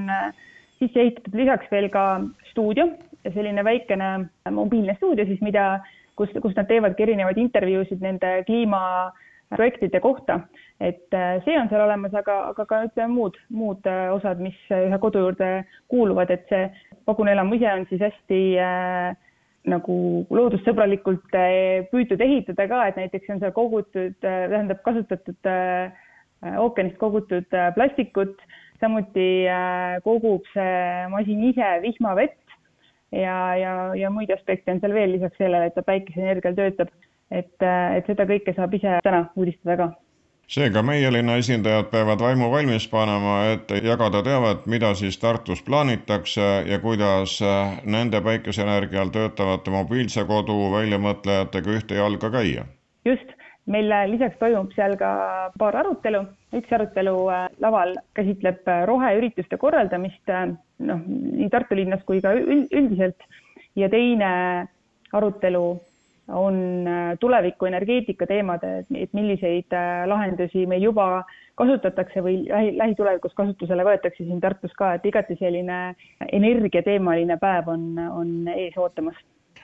sisse 0.81 1.01
ehitatud 1.01 1.35
lisaks 1.37 1.69
veel 1.71 1.89
ka 1.93 2.05
stuudio, 2.51 2.89
selline 3.33 3.63
väikene 3.65 4.09
mobiilne 4.53 4.95
stuudio 4.97 5.25
siis, 5.25 5.41
mida, 5.45 5.79
kus, 6.17 6.33
kus 6.41 6.55
nad 6.57 6.67
teevadki 6.69 7.05
erinevaid 7.05 7.37
intervjuusid 7.41 8.01
nende 8.03 8.39
kliima 8.49 8.81
projektide 9.53 9.99
kohta, 10.01 10.39
et 10.79 11.13
äh, 11.13 11.37
see 11.45 11.57
on 11.59 11.69
seal 11.69 11.85
olemas, 11.85 12.13
aga, 12.17 12.39
aga 12.51 12.65
ka 12.69 12.81
ütleme 12.87 13.13
muud, 13.13 13.37
muud 13.53 13.85
äh, 13.89 14.07
osad, 14.13 14.41
mis 14.43 14.57
ühe 14.73 14.97
kodu 15.03 15.21
juurde 15.25 15.51
kuuluvad, 15.91 16.33
et 16.33 16.49
see 16.49 16.65
vagunelamu 17.07 17.59
ise 17.59 17.69
on 17.73 17.85
siis 17.91 18.01
hästi 18.07 18.41
äh, 18.61 19.13
nagu 19.69 19.97
loodussõbralikult 20.33 21.37
äh, 21.37 21.85
püütud 21.91 22.21
ehitada 22.21 22.67
ka, 22.69 22.81
et 22.89 22.99
näiteks 23.01 23.31
on 23.33 23.41
seal 23.43 23.53
kogutud 23.55 24.27
äh,, 24.27 24.45
tähendab 24.51 24.81
kasutatud 24.85 25.49
äh, 25.49 25.93
ookeanist 26.61 26.97
kogutud 27.01 27.53
äh, 27.53 27.71
plastikut, 27.75 28.41
samuti 28.81 29.45
äh, 29.49 29.97
kogub 30.05 30.45
see 30.53 31.05
masin 31.13 31.45
ise 31.51 31.75
vihmavett. 31.85 32.39
Ja, 33.15 33.55
ja, 33.55 33.73
ja 33.95 34.09
muid 34.11 34.31
aspekte 34.33 34.73
on 34.73 34.81
seal 34.81 34.93
veel 34.95 35.13
lisaks 35.15 35.37
sellele, 35.39 35.69
et 35.69 35.75
ta 35.77 35.85
päikeseenergial 35.85 36.55
töötab 36.57 36.89
et, 37.31 37.55
et 37.97 38.09
seda 38.09 38.25
kõike 38.29 38.53
saab 38.55 38.73
ise 38.73 38.99
täna 39.03 39.25
uudistada 39.35 39.77
ka. 39.77 39.91
Seega 40.45 40.83
meie 40.85 41.09
linna 41.09 41.39
esindajad 41.41 41.87
peavad 41.89 42.21
vaimu 42.21 42.51
valmis 42.51 42.85
panema, 42.87 43.37
et 43.55 43.71
jagada 43.81 44.21
teavet, 44.25 44.67
mida 44.69 44.91
siis 44.93 45.17
Tartus 45.17 45.63
plaanitakse 45.65 46.49
ja 46.69 46.77
kuidas 46.83 47.39
nende 47.83 48.21
päikeseenergial 48.21 49.09
töötavate 49.15 49.73
mobiilse 49.73 50.25
kodu 50.29 50.59
väljamõtlejatega 50.75 51.73
ühte 51.79 51.97
jalga 51.97 52.29
käia. 52.37 52.67
just, 53.05 53.33
meil 53.65 53.89
lisaks 54.11 54.37
toimub 54.37 54.69
seal 54.77 54.93
ka 54.99 55.09
paar 55.57 55.79
arutelu, 55.81 56.21
üks 56.53 56.77
arutelu 56.77 57.15
äh, 57.33 57.47
laval 57.61 57.95
käsitleb 58.13 58.69
roheürituste 58.85 59.57
korraldamist 59.57 60.29
äh, 60.29 60.51
noh, 60.85 61.01
nii 61.09 61.49
Tartu 61.49 61.77
linnas 61.81 62.05
kui 62.05 62.21
ka 62.21 62.35
üldiselt. 62.37 63.25
Ja 63.75 63.89
teine 63.89 64.29
arutelu 65.11 65.65
on 66.27 66.87
äh, 66.87 67.17
tuleviku 67.19 67.65
energeetika 67.65 68.27
teemad, 68.27 68.63
et 68.95 69.13
milliseid 69.13 69.73
äh, 69.73 70.07
lahendusi 70.07 70.65
meil 70.65 70.83
juba 70.83 71.23
kasutatakse 71.55 72.23
või 72.23 72.41
lähi, 72.49 72.73
lähitulevikus 72.77 73.33
kasutusele 73.37 73.85
võetakse 73.85 74.23
siin 74.23 74.41
Tartus 74.41 74.73
ka, 74.77 74.95
et 74.97 75.05
igati 75.05 75.37
selline 75.39 75.95
energiateemaline 76.31 77.37
päev 77.41 77.69
on, 77.71 77.89
on 78.09 78.53
ees 78.55 78.77
ootamas. 78.77 79.15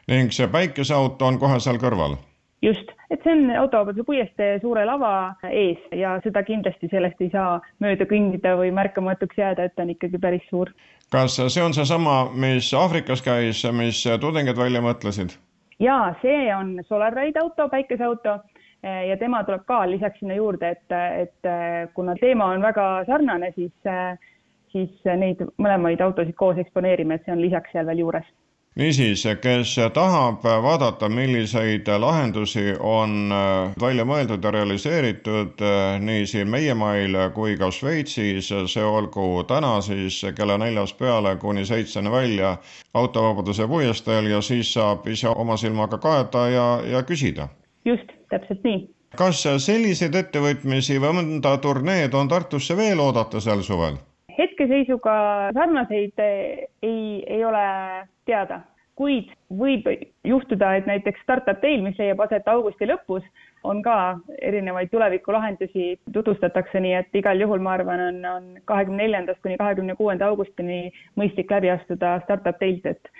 ning 0.07 0.31
see 0.31 0.47
päikeseauto 0.47 1.25
on 1.25 1.39
kohe 1.39 1.59
seal 1.59 1.81
kõrval? 1.81 2.17
just, 2.61 2.93
et 3.09 3.23
see 3.23 3.33
on 3.33 3.51
Autovabaduse 3.63 4.05
puiestee 4.05 4.59
suure 4.61 4.85
lava 4.85 5.33
ees 5.49 5.81
ja 5.97 6.15
seda 6.23 6.43
kindlasti 6.45 6.89
sellest 6.91 7.21
ei 7.21 7.29
saa 7.33 7.59
mööda 7.83 8.05
kõndida 8.05 8.55
või 8.59 8.71
märkamatuks 8.77 9.37
jääda, 9.37 9.65
et 9.65 9.75
ta 9.75 9.85
on 9.85 9.95
ikkagi 9.95 10.21
päris 10.21 10.45
suur. 10.49 10.69
kas 11.11 11.41
see 11.41 11.63
on 11.63 11.73
seesama, 11.73 12.27
mis 12.33 12.73
Aafrikas 12.73 13.25
käis, 13.25 13.65
mis 13.73 14.05
tudengid 14.21 14.57
välja 14.57 14.83
mõtlesid? 14.85 15.39
Ja 15.81 15.99
see 16.21 16.49
on 16.55 16.75
SolarRide 16.87 17.41
auto, 17.41 17.67
päikeseauto, 17.69 18.37
ja 18.81 19.17
tema 19.17 19.43
tuleb 19.45 19.65
ka 19.69 19.83
lisaks 19.89 20.19
sinna 20.21 20.37
juurde, 20.37 20.75
et, 20.75 20.95
et 21.23 21.93
kuna 21.93 22.15
teema 22.21 22.51
on 22.53 22.61
väga 22.61 22.85
sarnane, 23.09 23.51
siis, 23.57 23.73
siis 24.73 25.09
neid 25.21 25.43
mõlemaid 25.57 26.01
autosid 26.01 26.37
koos 26.37 26.61
eksponeerime, 26.61 27.17
et 27.17 27.25
see 27.25 27.35
on 27.35 27.43
lisaks 27.43 27.73
seal 27.73 27.89
veel 27.89 28.05
juures 28.05 28.29
niisiis, 28.75 29.23
kes 29.41 29.75
tahab 29.93 30.43
vaadata, 30.43 31.09
milliseid 31.09 31.87
lahendusi 31.99 32.75
on 32.79 33.33
välja 33.81 34.05
mõeldud 34.07 34.43
ja 34.43 34.51
realiseeritud 34.51 35.63
nii 35.99 36.25
siin 36.25 36.49
meie 36.49 36.73
mail 36.73 37.17
kui 37.35 37.57
ka 37.59 37.71
Šveitsis, 37.71 38.51
see 38.73 38.83
olgu 38.83 39.43
täna 39.47 39.73
siis 39.81 40.21
kella 40.35 40.57
neljast 40.57 40.97
peale 40.97 41.35
kuni 41.35 41.65
seitseni 41.65 42.11
välja 42.11 42.55
autovabaduse 42.93 43.67
puiesteel 43.67 44.31
ja 44.31 44.41
siis 44.41 44.73
saab 44.73 45.07
ise 45.07 45.27
oma 45.27 45.57
silmaga 45.57 45.97
kaeta 45.97 46.47
ja, 46.49 46.67
ja 46.85 47.03
küsida. 47.03 47.47
just, 47.85 48.15
täpselt 48.29 48.63
nii. 48.63 48.87
kas 49.17 49.43
selliseid 49.65 50.15
ettevõtmisi 50.15 50.99
või 51.01 51.19
mõnda 51.19 51.57
turneed 51.57 52.13
on 52.13 52.31
Tartusse 52.31 52.77
veel 52.77 52.99
oodata 52.99 53.43
sel 53.43 53.67
suvel? 53.67 53.99
Hetkeseisuga 54.41 55.13
sarnaseid 55.53 56.19
ei, 56.21 57.23
ei 57.27 57.45
ole 57.45 57.63
teada, 58.25 58.61
kuid 58.97 59.31
võib 59.57 59.87
juhtuda, 60.27 60.75
et 60.77 60.89
näiteks 60.89 61.21
Startup 61.23 61.57
Dail, 61.61 61.81
mis 61.85 61.97
leiab 61.99 62.21
aset 62.25 62.47
augusti 62.51 62.89
lõpus, 62.89 63.25
on 63.63 63.81
ka 63.85 63.95
erinevaid 64.41 64.89
tulevikulahendusi 64.93 65.93
tutvustatakse, 66.13 66.81
nii 66.81 66.95
et 66.99 67.19
igal 67.21 67.41
juhul 67.41 67.61
ma 67.61 67.75
arvan, 67.77 68.01
on, 68.09 68.21
on 68.25 68.47
kahekümne 68.69 69.03
neljandast 69.03 69.41
kuni 69.45 69.59
kahekümne 69.61 69.95
kuuenda 69.99 70.31
augustini 70.31 70.87
mõistlik 71.19 71.53
läbi 71.53 71.69
astuda 71.73 72.17
Startup 72.25 72.57
Dailt, 72.61 72.89
et 72.95 73.13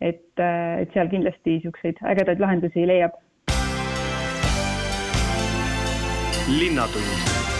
et, 0.00 0.20
et 0.36 0.92
seal 0.92 1.08
kindlasti 1.08 1.56
niisuguseid 1.56 2.02
ägedaid 2.04 2.42
lahendusi 2.42 2.84
leiab. 2.88 3.16
linnatund 6.46 7.55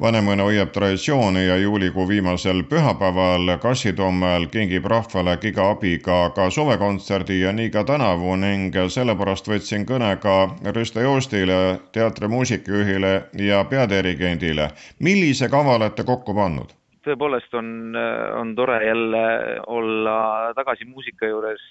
Vanemuine 0.00 0.42
hoiab 0.42 0.68
traditsiooni 0.70 1.40
ja 1.46 1.56
juulikuu 1.56 2.08
viimasel 2.08 2.62
pühapäeval 2.70 3.56
Kassitoomel 3.58 4.46
kingib 4.46 4.84
rahvale 4.86 5.34
giga 5.42 5.64
abiga 5.70 6.18
ka 6.36 6.46
suvekontserdi 6.50 7.40
ja 7.40 7.52
nii 7.52 7.70
ka 7.74 7.82
tänavu 7.84 8.36
ning 8.38 8.78
sellepärast 8.94 9.50
võtsin 9.50 9.88
kõne 9.90 10.12
ka 10.22 10.36
Risto 10.76 11.02
Joostile, 11.02 11.58
teatri 11.92 12.28
muusikajuhile 12.28 13.12
ja 13.42 13.64
peadirigendile. 13.64 14.70
millise 15.02 15.48
kava 15.48 15.74
olete 15.82 16.06
kokku 16.06 16.34
pannud? 16.34 16.70
tõepoolest 17.02 17.54
on, 17.58 17.96
on 18.38 18.54
tore 18.54 18.78
jälle 18.86 19.26
olla 19.66 20.18
tagasi 20.54 20.84
muusika 20.84 21.26
juures 21.26 21.62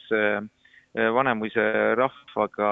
Vanemuise 1.13 1.71
rahvaga 1.95 2.71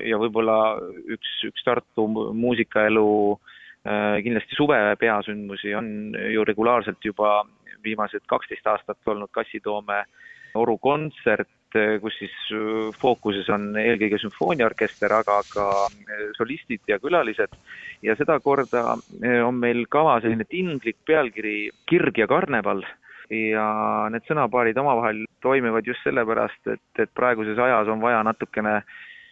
ja 0.00 0.16
võib-olla 0.16 0.78
üks, 1.12 1.40
üks 1.44 1.64
Tartu 1.64 2.08
muusikaelu 2.32 3.10
Äh, 3.36 3.53
kindlasti 3.84 4.56
suve 4.56 4.78
peasündmusi 4.96 5.74
on 5.76 5.88
ju 6.32 6.44
regulaarselt 6.48 7.04
juba 7.04 7.42
viimased 7.84 8.24
kaksteist 8.30 8.66
aastat 8.66 9.12
olnud 9.12 9.28
Kassitoome 9.32 10.04
orukontsert, 10.54 11.50
äh, 11.76 11.96
kus 12.02 12.16
siis 12.20 12.34
äh, 12.54 12.90
fookuses 13.00 13.48
on 13.52 13.72
eelkõige 13.80 14.20
sümfooniaorkester, 14.22 15.12
aga 15.12 15.40
ka 15.50 15.68
solistid 16.38 16.84
ja 16.88 17.00
külalised. 17.02 17.56
ja 18.02 18.14
sedakorda 18.16 18.98
on 19.46 19.54
meil 19.56 19.86
kava 19.88 20.18
selline 20.20 20.44
tinglik 20.44 20.98
pealkiri 21.06 21.70
Kirg 21.88 22.18
ja 22.18 22.26
karneval 22.28 22.82
ja 23.32 23.64
need 24.12 24.26
sõnapaarid 24.28 24.76
omavahel 24.78 25.24
toimivad 25.40 25.86
just 25.86 26.04
sellepärast, 26.04 26.60
et, 26.68 26.84
et 27.00 27.10
praeguses 27.16 27.58
ajas 27.58 27.88
on 27.88 28.02
vaja 28.04 28.22
natukene 28.22 28.82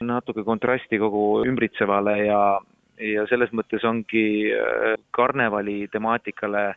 natuke 0.02 0.42
kontrasti 0.42 0.98
kogu 0.98 1.44
ümbritsevale 1.46 2.16
ja, 2.24 2.40
ja 3.02 3.26
selles 3.30 3.52
mõttes 3.56 3.84
ongi 3.88 4.26
äh, 4.54 4.94
karnevali 5.10 5.86
temaatikale 5.92 6.72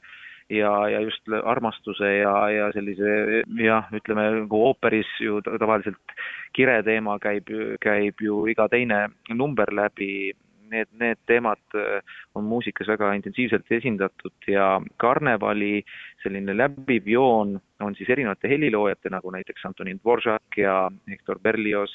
ja, 0.50 0.72
ja 0.90 1.02
just 1.02 1.30
armastuse 1.44 2.12
ja, 2.20 2.34
ja 2.54 2.72
sellise 2.74 3.44
jah, 3.62 3.90
ütleme 3.94 4.28
nagu 4.42 4.64
ooperis 4.70 5.10
ju 5.22 5.42
tavaliselt 5.46 6.18
kire 6.56 6.82
teema 6.86 7.18
käib, 7.20 7.50
käib 7.82 8.22
ju 8.22 8.46
iga 8.52 8.68
teine 8.72 9.08
number 9.34 9.72
läbi, 9.74 10.34
need, 10.72 10.90
need 11.00 11.22
teemad 11.30 11.78
äh, 11.78 12.02
on 12.36 12.46
muusikas 12.50 12.90
väga 12.94 13.14
intensiivselt 13.18 13.72
esindatud 13.72 14.50
ja 14.50 14.76
karnevali 15.02 15.84
selline 16.24 16.56
läbiv 16.58 17.10
joon 17.10 17.58
on 17.82 17.96
siis 17.98 18.10
erinevate 18.10 18.50
heliloojate, 18.50 19.12
nagu 19.14 19.34
näiteks 19.34 19.66
Antonin 19.66 20.00
Dvoržak 20.02 20.58
ja 20.58 20.90
Hector 21.10 21.40
Berlioz, 21.40 21.94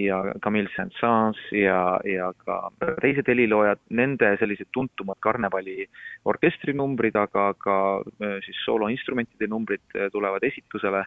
ja 0.00 0.18
Camille 0.44 0.70
Saint-Saëns 0.76 1.38
ja, 1.56 1.98
ja 2.04 2.28
ka 2.44 2.58
teised 3.00 3.28
heliloojad, 3.30 3.80
nende 3.96 4.34
sellised 4.40 4.68
tuntumad 4.76 5.18
karnevali 5.24 5.86
orkestrinumbrid, 6.28 7.16
aga 7.16 7.48
ka 7.60 7.78
äh, 8.20 8.38
siis 8.44 8.60
sooloinstrumentide 8.66 9.48
numbrid 9.50 9.84
äh, 9.96 10.10
tulevad 10.12 10.44
esitusele. 10.44 11.04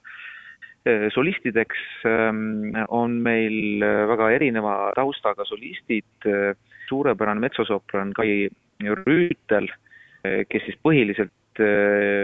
Äh, 0.88 1.08
solistideks 1.14 1.84
ähm, 2.10 2.74
on 2.88 3.20
meil 3.22 3.84
väga 4.10 4.32
erineva 4.38 4.78
taustaga 4.98 5.46
solistid, 5.46 6.30
suurepärane 6.90 7.44
metsosopran 7.44 8.16
Kai 8.18 8.48
Rüütel, 8.82 9.68
kes 10.50 10.64
siis 10.66 10.76
põhiliselt 10.84 11.32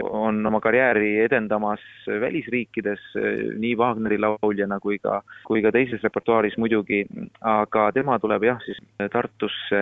on 0.09 0.45
oma 0.45 0.59
karjääri 0.63 1.19
edendamas 1.23 1.83
välisriikides 2.21 3.01
äh, 3.19 3.39
nii 3.59 3.75
Wagneri 3.79 4.17
lauljana 4.21 4.79
kui 4.79 4.99
ka, 4.99 5.21
kui 5.47 5.61
ka 5.65 5.71
teises 5.75 6.03
repertuaaris 6.03 6.57
muidugi, 6.61 7.03
aga 7.41 7.89
tema 7.95 8.19
tuleb 8.19 8.47
jah, 8.47 8.59
siis 8.65 8.81
Tartusse 9.11 9.81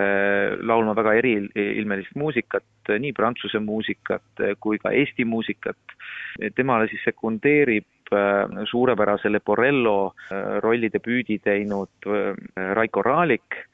laulma 0.62 0.94
väga 0.96 1.14
eriilmelist 1.20 2.14
muusikat, 2.18 2.66
nii 2.98 3.12
prantsuse 3.16 3.60
muusikat 3.62 4.44
kui 4.60 4.78
ka 4.82 4.90
Eesti 4.90 5.24
muusikat. 5.24 5.78
temale 6.54 6.88
siis 6.88 7.04
sekundeerib 7.04 8.10
suurepärase 8.70 9.30
Leporello 9.32 10.14
rollidebüüdi 10.62 11.38
teinud 11.44 12.10
Raiko 12.74 13.02
Raalik 13.02 13.64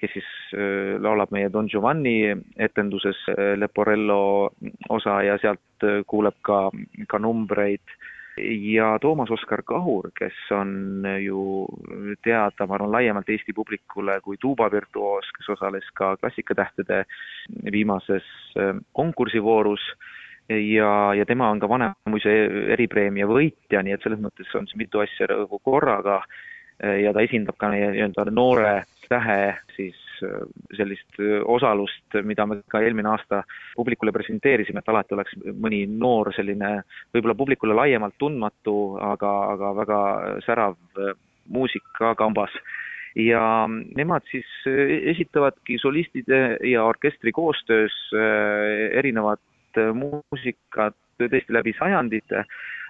kes 0.00 0.14
siis 0.14 0.28
äh, 0.56 0.96
laulab 1.02 1.32
meie 1.36 1.50
Don 1.52 1.68
Giovanni 1.68 2.32
etenduses 2.56 3.18
äh, 3.28 3.58
Leporello 3.60 4.52
osa 4.88 5.18
ja 5.22 5.36
sealt 5.42 5.84
kuuleb 6.08 6.38
ka, 6.42 6.70
ka 7.08 7.18
numbreid. 7.18 7.98
ja 8.40 8.98
Toomas 9.02 9.28
Oskar 9.30 9.60
Kahur, 9.66 10.06
kes 10.16 10.36
on 10.54 11.04
ju 11.20 11.66
teada, 12.24 12.66
ma 12.66 12.78
arvan, 12.78 12.92
laiemalt 12.92 13.28
Eesti 13.28 13.52
publikule 13.52 14.14
kui 14.24 14.38
tuubavirtuoos, 14.40 15.28
kes 15.36 15.48
osales 15.52 15.84
ka 15.94 16.14
Klassikatähtede 16.16 17.02
viimases 17.72 18.24
konkursivoorus 18.96 19.82
ja, 20.48 21.14
ja 21.14 21.26
tema 21.26 21.50
on 21.50 21.60
ka 21.60 21.68
Vanemuise 21.68 22.32
eripreemia 22.72 23.26
võitja, 23.28 23.82
nii 23.82 23.98
et 23.98 24.06
selles 24.06 24.22
mõttes 24.22 24.54
on 24.56 24.70
see 24.70 24.80
mitu 24.80 25.02
asja 25.02 25.28
nagu 25.28 25.60
korraga 25.66 26.22
ja 26.80 27.12
ta 27.12 27.20
esindab 27.20 27.58
ka 27.60 27.68
nii-öelda 27.74 28.24
noore 28.32 28.74
tähe 29.10 29.56
siis 29.76 29.98
äh, 30.22 30.42
sellist 30.76 31.18
äh, 31.18 31.40
osalust, 31.44 32.18
mida 32.26 32.46
me 32.46 32.60
ka 32.70 32.82
eelmine 32.84 33.10
aasta 33.10 33.42
publikule 33.76 34.14
presenteerisime, 34.14 34.82
et 34.82 34.92
alati 34.92 35.16
oleks 35.16 35.34
mõni 35.64 35.82
noor 35.90 36.32
selline 36.36 36.76
võib-olla 37.14 37.36
publikule 37.38 37.76
laiemalt 37.76 38.18
tundmatu, 38.20 38.76
aga, 39.10 39.32
aga 39.56 39.72
väga 39.82 40.00
särav 40.46 40.78
äh, 40.98 41.16
muusika 41.50 42.14
kambas 42.18 42.54
ja 43.18 43.42
nemad 43.98 44.22
siis 44.30 44.46
esitavadki 45.10 45.80
solistide 45.82 46.60
ja 46.62 46.84
orkestri 46.86 47.32
koostöös 47.34 47.96
erinevat 48.94 49.80
muusikat 49.98 50.94
tõesti 51.28 51.52
läbi 51.52 51.74
sajandite 51.78 52.46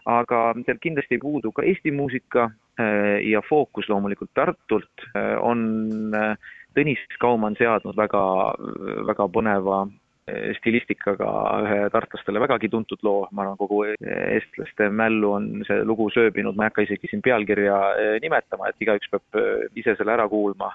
aga 0.09 0.41
seal 0.65 0.81
kindlasti 0.81 1.17
ei 1.17 1.23
puudu 1.23 1.53
ka 1.53 1.65
Eesti 1.67 1.93
muusika 1.93 2.49
äh, 2.81 3.21
ja 3.29 3.43
fookus 3.47 3.89
loomulikult 3.89 4.31
Tartult 4.35 5.09
äh, 5.15 5.37
on 5.41 6.15
äh, 6.15 6.37
Tõnis 6.71 7.03
Kaumann 7.19 7.57
seadnud 7.59 7.97
väga, 7.99 8.21
väga 9.09 9.25
põneva 9.35 9.81
stilistikaga 10.61 11.31
ühe 11.65 11.79
tartlastele 11.91 12.39
vägagi 12.39 12.69
tuntud 12.71 13.01
loo, 13.03 13.25
ma 13.35 13.43
arvan, 13.43 13.57
kogu 13.59 13.81
eestlaste 13.89 14.87
mällu 14.95 15.33
on 15.35 15.49
see 15.67 15.81
lugu 15.83 16.07
sööbinud, 16.15 16.55
ma 16.55 16.69
ei 16.69 16.71
hakka 16.71 16.85
isegi 16.87 17.11
siin 17.11 17.25
pealkirja 17.27 17.81
nimetama, 18.23 18.71
et 18.71 18.87
igaüks 18.87 19.11
peab 19.11 19.75
ise 19.75 19.97
selle 19.99 20.15
ära 20.15 20.29
kuulma. 20.31 20.71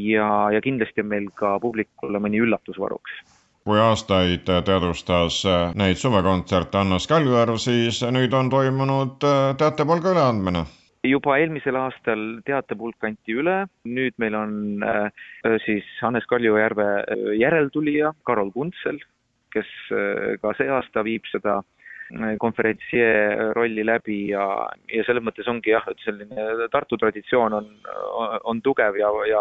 ja, 0.00 0.30
ja 0.56 0.64
kindlasti 0.64 1.04
on 1.04 1.12
meil 1.12 1.28
ka 1.36 1.58
publikule 1.60 2.24
mõni 2.24 2.40
üllatus 2.40 2.80
varuks 2.80 3.20
kui 3.64 3.80
aastaid 3.80 4.44
teadvustas 4.44 5.40
neid 5.80 5.96
suvekontserte 5.96 6.78
Annas 6.82 7.08
Kaljujärv, 7.08 7.56
siis 7.56 8.02
nüüd 8.12 8.36
on 8.36 8.50
toimunud 8.52 9.24
äh, 9.24 9.52
teatepalga 9.60 10.12
üleandmine. 10.12 10.66
Juba 11.04 11.36
eelmisel 11.36 11.76
aastal 11.76 12.20
teatepulk 12.48 13.04
anti 13.04 13.34
üle, 13.36 13.64
nüüd 13.84 14.14
meil 14.22 14.36
on 14.38 14.84
äh, 14.84 15.26
siis 15.66 15.84
Hannes 16.00 16.24
Kaljujärve 16.30 16.86
äh, 17.02 17.24
järeltulija 17.40 18.14
Karol 18.24 18.52
Kuntsel, 18.54 19.00
kes 19.52 19.68
äh, 19.92 20.36
ka 20.40 20.54
see 20.56 20.70
aasta 20.72 21.04
viib 21.04 21.28
seda 21.32 21.60
konverentsieer 22.40 23.54
rolli 23.56 23.80
läbi 23.84 24.18
ja, 24.28 24.44
ja 24.92 25.04
selles 25.06 25.24
mõttes 25.24 25.46
ongi 25.48 25.72
jah, 25.72 25.86
et 25.88 26.02
selline 26.04 26.68
Tartu 26.70 26.98
traditsioon 27.00 27.56
on, 27.56 27.70
on 28.44 28.60
tugev 28.62 28.98
ja, 29.00 29.08
ja 29.28 29.40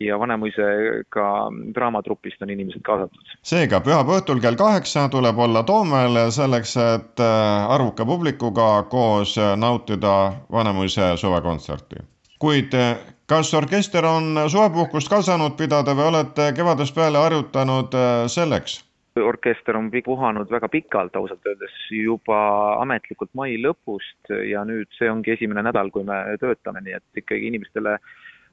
ja 0.00 0.18
Vanemuise 0.18 0.62
ka 1.08 1.50
draamatrupist 1.74 2.42
on 2.42 2.50
inimesed 2.50 2.82
kaasatud. 2.82 3.32
seega 3.42 3.80
pühapäeva 3.84 4.20
õhtul 4.20 4.40
kell 4.40 4.56
kaheksa 4.56 5.08
tuleb 5.12 5.38
olla 5.38 5.62
Toomel 5.62 6.18
selleks, 6.30 6.76
et 6.76 7.20
äh, 7.20 7.70
arvuka 7.76 8.06
publikuga 8.06 8.82
koos 8.82 9.36
nautida 9.56 10.32
Vanemuise 10.52 11.16
suvekontserti. 11.16 12.04
kuid 12.38 12.74
äh, 12.74 12.96
kas 13.26 13.54
orkester 13.54 14.06
on 14.06 14.38
suvepuhkust 14.48 15.08
ka 15.08 15.22
saanud 15.22 15.56
pidada 15.58 15.94
või 15.94 16.08
olete 16.10 16.52
kevadest 16.56 16.94
peale 16.94 17.18
harjutanud 17.18 17.94
äh, 17.94 18.24
selleks? 18.26 18.84
orkester 19.20 19.76
on 19.76 19.90
puhanud 20.04 20.50
väga 20.50 20.68
pikalt 20.68 21.16
ausalt 21.16 21.46
öeldes 21.46 21.72
juba 21.90 22.40
ametlikult 22.80 23.30
mai 23.34 23.56
lõpust 23.58 24.32
ja 24.48 24.62
nüüd 24.64 24.88
see 24.96 25.10
ongi 25.10 25.34
esimene 25.34 25.64
nädal, 25.66 25.90
kui 25.90 26.06
me 26.06 26.16
töötame, 26.40 26.80
nii 26.86 26.94
et 26.96 27.22
ikkagi 27.22 27.50
inimestele 27.50 27.98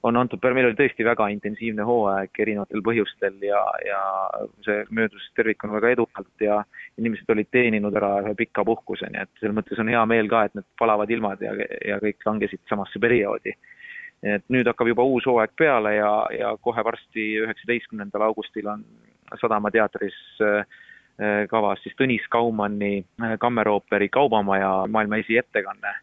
on 0.03 0.17
antud, 0.17 0.43
meil 0.53 0.69
oli 0.69 0.77
tõesti 0.77 1.05
väga 1.05 1.27
intensiivne 1.33 1.85
hooaeg 1.87 2.41
erinevatel 2.43 2.83
põhjustel 2.85 3.39
ja, 3.43 3.61
ja 3.85 4.01
see 4.65 4.83
möödus 4.93 5.25
tervikuna 5.35 5.77
väga 5.77 5.93
edukalt 5.95 6.43
ja 6.43 6.59
inimesed 6.97 7.29
olid 7.33 7.49
teeninud 7.51 7.97
ära 7.97 8.11
ühe 8.21 8.35
pika 8.37 8.65
puhkuse, 8.67 9.09
nii 9.13 9.23
et 9.25 9.41
selles 9.41 9.57
mõttes 9.57 9.81
on 9.81 9.89
hea 9.91 10.03
meel 10.09 10.29
ka, 10.31 10.45
et 10.45 10.57
need 10.57 10.67
palavad 10.79 11.11
ilmad 11.11 11.41
ja, 11.41 11.55
ja 11.87 11.99
kõik 12.03 12.29
langesid 12.29 12.61
samasse 12.69 13.01
perioodi. 13.01 13.55
et 14.23 14.43
nüüd 14.49 14.65
hakkab 14.65 14.87
juba 14.89 15.03
uus 15.05 15.25
hooaeg 15.29 15.53
peale 15.57 15.95
ja, 15.95 16.11
ja 16.33 16.55
kohe 16.61 16.83
varsti, 16.83 17.29
üheksateistkümnendal 17.43 18.29
augustil 18.29 18.67
on 18.67 18.83
Sadama 19.41 19.69
teatris 19.71 20.15
äh, 20.41 20.65
kavas 21.49 21.81
siis 21.83 21.95
Tõnis 21.99 22.25
Kaumanni 22.29 23.05
äh, 23.21 23.37
kammerooperi 23.39 24.09
Kaubamaja 24.09 24.87
maailma 24.89 25.19
esiettekanne 25.21 25.93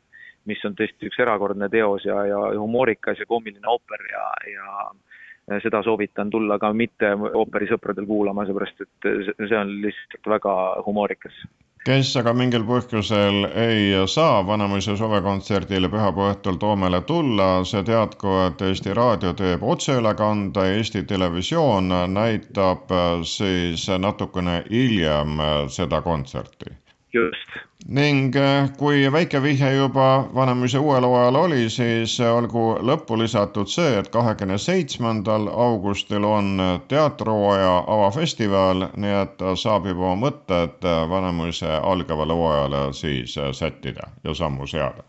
mis 0.51 0.65
on 0.65 0.77
tõesti 0.79 1.09
üks 1.09 1.21
erakordne 1.25 1.69
teos 1.73 2.05
ja, 2.05 2.21
ja 2.29 2.41
humoorikas 2.61 3.21
ja 3.21 3.27
koomiline 3.27 3.69
ooper 3.71 4.07
ja, 4.11 4.25
ja 4.53 5.61
seda 5.63 5.83
soovitan 5.83 6.31
tulla 6.31 6.59
ka 6.59 6.73
mitte 6.73 7.13
ooperisõpradel 7.15 8.07
kuulama, 8.09 8.47
seepärast 8.49 8.81
et 8.85 9.13
see 9.49 9.59
on 9.59 9.77
lihtsalt 9.85 10.33
väga 10.37 10.55
humoorikas. 10.87 11.37
kes 11.85 12.15
aga 12.17 12.33
mingil 12.33 12.65
põhjusel 12.65 13.45
ei 13.61 13.91
saa 14.09 14.39
Vanemuise 14.47 14.97
suvekontserdile 14.97 15.91
pühapäeva 15.93 16.31
õhtul 16.33 16.57
Toomele 16.61 17.03
tulla, 17.09 17.49
see 17.69 17.85
teadku, 17.85 18.39
et 18.47 18.65
Eesti 18.69 18.95
Raadio 18.97 19.35
teeb 19.37 19.67
otseülekande, 19.75 20.65
Eesti 20.79 21.05
Televisioon 21.09 21.93
näitab 22.15 22.97
siis 23.29 23.89
natukene 24.01 24.63
hiljem 24.71 25.45
seda 25.69 26.01
kontserti 26.01 26.84
just. 27.14 27.57
ning 27.88 28.37
äh, 28.37 28.70
kui 28.79 29.12
väike 29.12 29.42
vihje 29.42 29.74
juba 29.74 30.29
Vanemuise 30.35 30.79
uuel 30.79 31.05
hooajal 31.05 31.37
oli, 31.37 31.68
siis 31.70 32.16
olgu 32.20 32.64
lõppu 32.81 33.18
lisatud 33.20 33.68
see, 33.68 33.98
et 33.98 34.09
kahekümne 34.09 34.59
seitsmendal 34.59 35.48
augustil 35.53 36.24
on 36.24 36.62
teatrihooaja 36.88 37.74
avafestival, 37.96 38.88
nii 38.96 39.16
et 39.22 39.44
saab 39.61 39.90
juba 39.90 40.11
oma 40.12 40.29
mõtted 40.29 40.88
Vanemuise 41.11 41.77
algavale 41.83 42.38
hooajale 42.40 42.87
siis 42.92 43.37
sättida 43.53 44.09
ja 44.24 44.35
sammu 44.35 44.66
seada. 44.66 45.05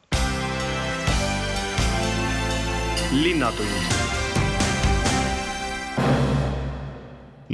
linnatund 3.15 4.24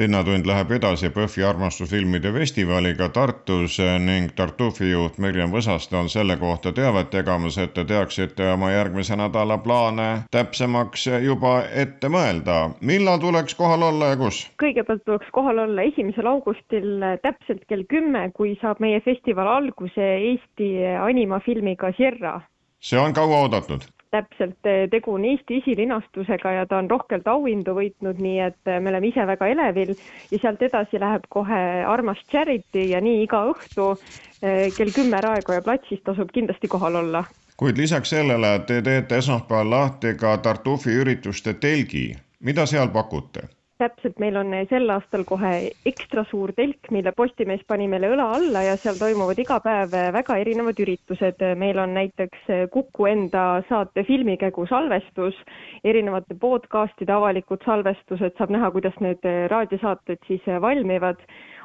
linnatund 0.01 0.47
läheb 0.49 0.71
edasi 0.71 1.09
PÖFFi 1.13 1.43
armastusfilmide 1.45 2.31
festivaliga 2.33 3.09
Tartus 3.13 3.77
ning 4.01 4.31
Tartufi 4.35 4.89
juht 4.89 5.19
Mirjam 5.21 5.53
Võsaste 5.53 5.97
on 5.99 6.09
selle 6.09 6.37
kohta 6.41 6.71
teavet 6.73 7.13
jagamas, 7.13 7.59
et 7.61 7.75
te 7.75 7.85
teaksite 7.85 8.47
oma 8.53 8.71
järgmise 8.71 9.17
nädala 9.19 9.59
plaane 9.61 10.07
täpsemaks 10.33 11.05
juba 11.27 11.53
ette 11.83 12.09
mõelda. 12.09 12.57
millal 12.81 13.21
tuleks 13.21 13.55
kohal 13.55 13.85
olla 13.91 14.13
ja 14.13 14.17
kus? 14.17 14.41
kõigepealt 14.63 15.05
tuleks 15.05 15.29
kohal 15.37 15.61
olla 15.67 15.85
esimesel 15.93 16.33
augustil 16.33 17.05
täpselt 17.21 17.65
kell 17.69 17.85
kümme, 17.85 18.29
kui 18.33 18.57
saab 18.61 18.81
meie 18.81 19.01
festival 19.05 19.53
alguse 19.59 20.11
Eesti 20.17 20.73
animafilmiga 21.05 21.93
Sierra. 21.97 22.39
see 22.79 22.97
on 22.99 23.13
kaua 23.13 23.45
oodatud 23.45 23.85
täpselt, 24.11 24.59
eh, 24.65 24.89
tegu 24.91 25.13
on 25.13 25.25
Eesti 25.25 25.57
esilinastusega 25.61 26.51
ja 26.51 26.65
ta 26.65 26.77
on 26.77 26.89
rohkelt 26.91 27.27
auhindu 27.27 27.75
võitnud, 27.77 28.19
nii 28.19 28.39
et 28.47 28.71
eh, 28.71 28.79
me 28.79 28.91
oleme 28.91 29.07
ise 29.07 29.25
väga 29.27 29.47
elevil 29.53 29.93
ja 30.31 30.41
sealt 30.41 30.61
edasi 30.67 30.99
läheb 30.99 31.27
kohe 31.29 31.61
Armas 31.87 32.19
Charity 32.31 32.89
ja 32.91 33.01
nii 33.01 33.23
iga 33.23 33.43
õhtu 33.53 33.93
eh, 33.93 34.67
kell 34.77 34.91
kümme 34.95 35.21
Raekoja 35.23 35.63
platsis 35.65 36.03
tasub 36.03 36.33
kindlasti 36.35 36.67
kohal 36.67 36.99
olla. 37.03 37.23
kuid 37.57 37.77
lisaks 37.77 38.09
sellele 38.09 38.59
te 38.67 38.81
teete 38.81 39.17
esmaspäeval 39.21 39.69
lahti 39.69 40.15
ka 40.19 40.37
Tartufi 40.37 40.95
ürituste 41.03 41.53
telgi, 41.53 42.11
mida 42.39 42.65
seal 42.65 42.89
pakute? 42.89 43.47
Täpselt, 43.81 44.19
meil 44.21 44.37
on 44.37 44.53
sel 44.69 44.89
aastal 44.93 45.23
kohe 45.27 45.51
ekstra 45.89 46.23
suur 46.29 46.53
telk, 46.57 46.89
mille 46.93 47.13
Postimees 47.17 47.63
pani 47.67 47.87
meile 47.89 48.11
õla 48.13 48.27
alla 48.37 48.63
ja 48.65 48.75
seal 48.79 48.99
toimuvad 48.99 49.39
iga 49.41 49.57
päev 49.63 49.95
väga 50.15 50.37
erinevad 50.43 50.79
üritused. 50.83 51.41
meil 51.57 51.79
on 51.81 51.95
näiteks 51.97 52.51
Kuku 52.73 53.07
enda 53.09 53.45
saate 53.69 54.03
Filmikägu 54.07 54.67
salvestus, 54.69 55.37
erinevate 55.83 56.37
podcast'ide 56.41 57.15
avalikud 57.15 57.65
salvestused, 57.65 58.37
saab 58.37 58.53
näha, 58.53 58.71
kuidas 58.75 58.97
need 59.01 59.25
raadiosaated 59.53 60.21
siis 60.27 60.45
valmivad. 60.61 61.17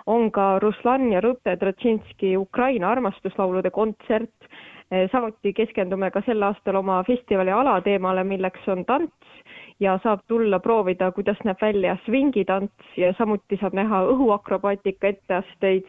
on 0.07 0.31
ka 0.31 0.59
Ruslan 0.63 1.13
ja 1.13 1.21
Rute 1.21 1.57
Trotšinski 1.57 2.37
Ukraina 2.37 2.91
armastuslaulude 2.91 3.71
kontsert 3.71 4.51
samuti 5.13 5.53
keskendume 5.53 6.11
ka 6.15 6.23
sel 6.27 6.43
aastal 6.47 6.77
oma 6.79 7.03
festivali 7.03 7.51
alateemale, 7.51 8.25
milleks 8.25 8.69
on 8.69 8.85
tants 8.85 9.27
ja 9.81 9.99
saab 10.03 10.21
tulla 10.29 10.59
proovida, 10.61 11.11
kuidas 11.13 11.39
näeb 11.45 11.61
välja 11.61 11.97
svingitants 12.05 12.97
ja 12.97 13.13
samuti 13.19 13.59
saab 13.61 13.77
näha 13.77 14.03
õhuakrobaatika 14.13 15.13
etteasteid. 15.13 15.87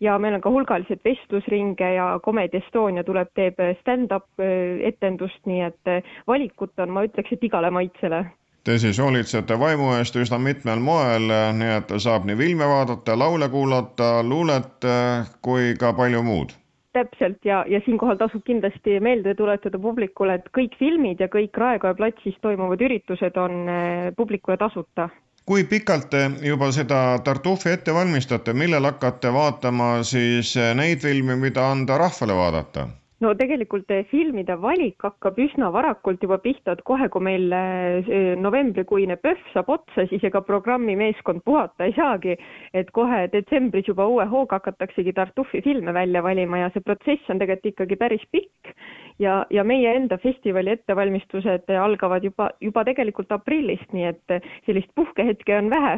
Ja 0.00 0.18
meil 0.18 0.38
on 0.38 0.44
ka 0.44 0.50
hulgaliselt 0.50 1.04
vestlusringe 1.04 1.92
ja 1.94 2.08
Comedy 2.24 2.60
Estonia 2.62 3.04
tuleb, 3.04 3.28
teeb 3.34 3.60
stand-up 3.80 4.28
äh, 4.40 4.80
etendust, 4.88 5.40
nii 5.46 5.62
et 5.68 5.92
äh, 5.92 6.16
valikut 6.26 6.76
on, 6.80 6.92
ma 6.92 7.06
ütleks, 7.06 7.32
et 7.32 7.44
igale 7.44 7.70
maitsele. 7.70 8.24
Te 8.66 8.78
siis 8.82 8.98
hoolitsete 8.98 9.54
vaimu 9.60 9.92
eest 9.94 10.16
üsna 10.18 10.40
mitmel 10.42 10.80
moel, 10.82 11.30
nii 11.54 11.74
et 11.76 11.92
saab 12.02 12.26
nii 12.26 12.34
filme 12.40 12.66
vaadata, 12.66 13.14
laule 13.18 13.48
kuulata, 13.48 14.14
luulet 14.26 14.88
äh, 14.88 15.28
kui 15.42 15.74
ka 15.78 15.92
palju 15.94 16.24
muud 16.26 16.56
täpselt 16.96 17.44
ja, 17.44 17.62
ja 17.68 17.80
siinkohal 17.84 18.18
tasub 18.20 18.44
kindlasti 18.46 18.98
meelde 19.04 19.34
tuletada 19.38 19.78
publikule, 19.82 20.38
et 20.40 20.50
kõik 20.56 20.76
filmid 20.80 21.20
ja 21.22 21.28
kõik 21.32 21.56
Raekoja 21.60 21.96
platsis 21.98 22.36
toimuvad 22.44 22.82
üritused 22.88 23.38
on 23.40 23.62
eh, 23.68 24.10
publikule 24.16 24.56
tasuta. 24.60 25.08
kui 25.46 25.64
pikalt 25.70 26.08
te 26.10 26.22
juba 26.42 26.72
seda 26.74 27.00
Tartufi 27.24 27.70
ette 27.70 27.94
valmistate, 27.94 28.52
millal 28.52 28.88
hakkate 28.90 29.32
vaatama 29.32 29.90
siis 30.02 30.56
eh, 30.56 30.72
neid 30.74 31.04
filme, 31.04 31.36
mida 31.36 31.70
anda 31.70 31.98
rahvale 32.02 32.38
vaadata? 32.40 32.88
No 33.24 33.32
tegelikult 33.38 33.90
eh, 33.94 34.04
filmide 34.10 34.56
valik 34.60 35.00
hakkab 35.06 35.38
üsna 35.40 35.70
varakult 35.72 36.22
juba 36.22 36.38
pihta, 36.42 36.74
et 36.76 36.82
kohe, 36.88 37.08
kui 37.12 37.24
meil 37.24 37.52
eh, 37.56 38.10
novembrikuine 38.40 39.16
PÖFF 39.22 39.54
saab 39.54 39.72
otsa, 39.76 40.04
siis 40.10 40.24
ega 40.28 40.42
programmi 40.44 40.96
meeskond 40.98 41.44
puhata 41.46 41.88
ei 41.88 41.96
saagi. 41.96 42.36
et 42.76 42.90
kohe 42.92 43.26
detsembris 43.32 43.88
juba 43.88 44.06
uue 44.10 44.26
hooga 44.28 44.60
hakataksegi 44.60 45.12
Tartufi 45.16 45.62
filme 45.64 45.92
välja 45.94 46.22
valima 46.22 46.58
ja 46.58 46.70
see 46.74 46.84
protsess 46.84 47.30
on 47.32 47.38
tegelikult 47.40 47.72
ikkagi 47.72 47.96
päris 47.96 48.24
pikk 48.32 48.74
ja, 49.18 49.46
ja 49.50 49.64
meie 49.64 49.94
enda 49.96 50.18
festivali 50.18 50.70
ettevalmistused 50.74 51.70
algavad 51.80 52.24
juba, 52.24 52.50
juba 52.60 52.84
tegelikult 52.84 53.32
aprillist, 53.32 53.88
nii 53.96 54.10
et 54.10 54.36
sellist 54.66 54.92
puhkehetke 54.94 55.56
on 55.56 55.70
vähe. 55.72 55.96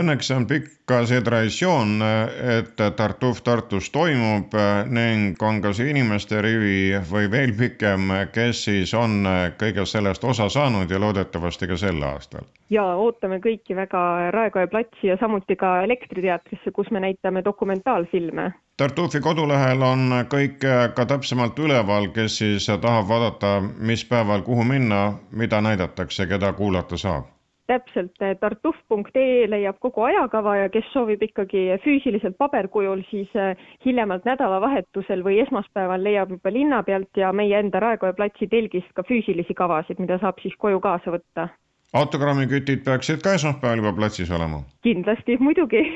Õnneks 0.00 0.30
on 0.34 0.46
pikk 0.48 0.70
ka 0.88 1.02
see 1.08 1.20
traditsioon, 1.24 1.98
et 2.58 2.80
Tartuf 2.96 3.42
Tartus 3.44 3.90
toimub 3.92 4.54
ning 4.88 5.40
on 5.44 5.60
ka 5.64 5.74
see 5.76 5.90
inimeste 5.92 6.40
rivi 6.54 6.98
või 7.10 7.30
veel 7.30 7.52
pikem, 7.58 8.10
kes 8.32 8.64
siis 8.68 8.94
on 8.94 9.26
kõigest 9.58 9.96
sellest 9.96 10.24
osa 10.24 10.48
saanud 10.48 10.90
ja 10.90 11.00
loodetavasti 11.00 11.68
ka 11.70 11.76
sel 11.76 12.02
aastal. 12.02 12.46
ja 12.70 12.84
ootame 12.96 13.40
kõiki 13.44 13.76
väga 13.76 14.30
Raekoja 14.34 14.66
platsi 14.66 15.10
ja 15.10 15.16
samuti 15.20 15.56
ka 15.56 15.82
Elektriteatrisse, 15.82 16.70
kus 16.70 16.90
me 16.90 17.00
näitame 17.00 17.44
dokumentaalfilme 17.44 18.52
Tartufi 18.76 19.20
kodulehel 19.20 19.82
on 19.86 20.10
kõik 20.30 20.64
ka 20.94 21.04
täpsemalt 21.06 21.58
üleval, 21.58 22.08
kes 22.16 22.38
siis 22.40 22.66
tahab 22.66 23.06
vaadata, 23.08 23.60
mis 23.78 24.02
päeval 24.04 24.42
kuhu 24.42 24.64
minna, 24.66 25.12
mida 25.30 25.60
näidatakse, 25.62 26.26
keda 26.26 26.52
kuulata 26.52 26.98
saab 26.98 27.33
täpselt, 27.70 28.14
tartuf.ee 28.40 29.50
leiab 29.50 29.78
kogu 29.82 30.04
ajakava 30.08 30.56
ja 30.56 30.70
kes 30.72 30.86
soovib 30.92 31.22
ikkagi 31.24 31.66
füüsiliselt 31.84 32.36
paberkujul, 32.38 33.02
siis 33.10 33.30
eh, 33.38 33.60
hiljemalt 33.86 34.26
nädalavahetusel 34.28 35.24
või 35.26 35.40
esmaspäeval 35.44 36.04
leiab 36.04 36.34
juba 36.36 36.52
linna 36.52 36.82
pealt 36.86 37.20
ja 37.20 37.32
meie 37.32 37.58
enda 37.58 37.80
Raekoja 37.80 38.16
platsi 38.16 38.48
telgist 38.52 38.92
ka 38.96 39.06
füüsilisi 39.08 39.56
kavasid, 39.56 40.00
mida 40.02 40.18
saab 40.22 40.42
siis 40.42 40.56
koju 40.58 40.80
kaasa 40.84 41.16
võtta. 41.16 41.48
autogrammikütid 41.94 42.84
peaksid 42.84 43.22
ka 43.22 43.38
esmaspäeval 43.38 43.80
juba 43.82 43.94
platsis 44.00 44.30
olema? 44.30 44.60
kindlasti, 44.82 45.38
muidugi 45.40 45.86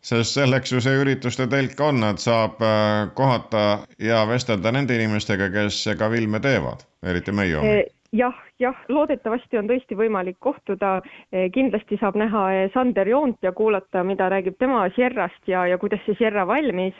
sest 0.00 0.38
selleks 0.38 0.72
ju 0.72 0.80
see 0.80 0.96
ürituste 1.02 1.48
telk 1.50 1.80
on, 1.82 2.04
et 2.06 2.22
saab 2.22 2.62
äh, 2.62 3.10
kohata 3.14 3.84
ja 3.98 4.24
vestelda 4.30 4.72
nende 4.72 4.96
inimestega, 4.96 5.50
kes 5.50 5.84
ka 5.98 6.10
filme 6.10 6.40
teevad, 6.40 6.86
eriti 7.02 7.34
meie 7.34 7.60
omi 7.60 7.86
jah, 8.12 8.34
jah, 8.58 8.76
loodetavasti 8.88 9.58
on 9.58 9.68
tõesti 9.68 9.96
võimalik 9.96 10.38
kohtuda, 10.40 10.98
eh, 11.32 11.48
kindlasti 11.52 11.98
saab 12.00 12.16
näha 12.16 12.44
eh, 12.54 12.70
Sander 12.72 13.08
Joont 13.08 13.36
ja 13.42 13.52
kuulata, 13.52 14.04
mida 14.04 14.28
räägib 14.32 14.56
tema 14.58 14.86
Sierrast 14.96 15.48
ja, 15.48 15.66
ja 15.66 15.78
kuidas 15.78 16.00
see 16.06 16.16
Sierra 16.18 16.46
valmis 16.46 16.94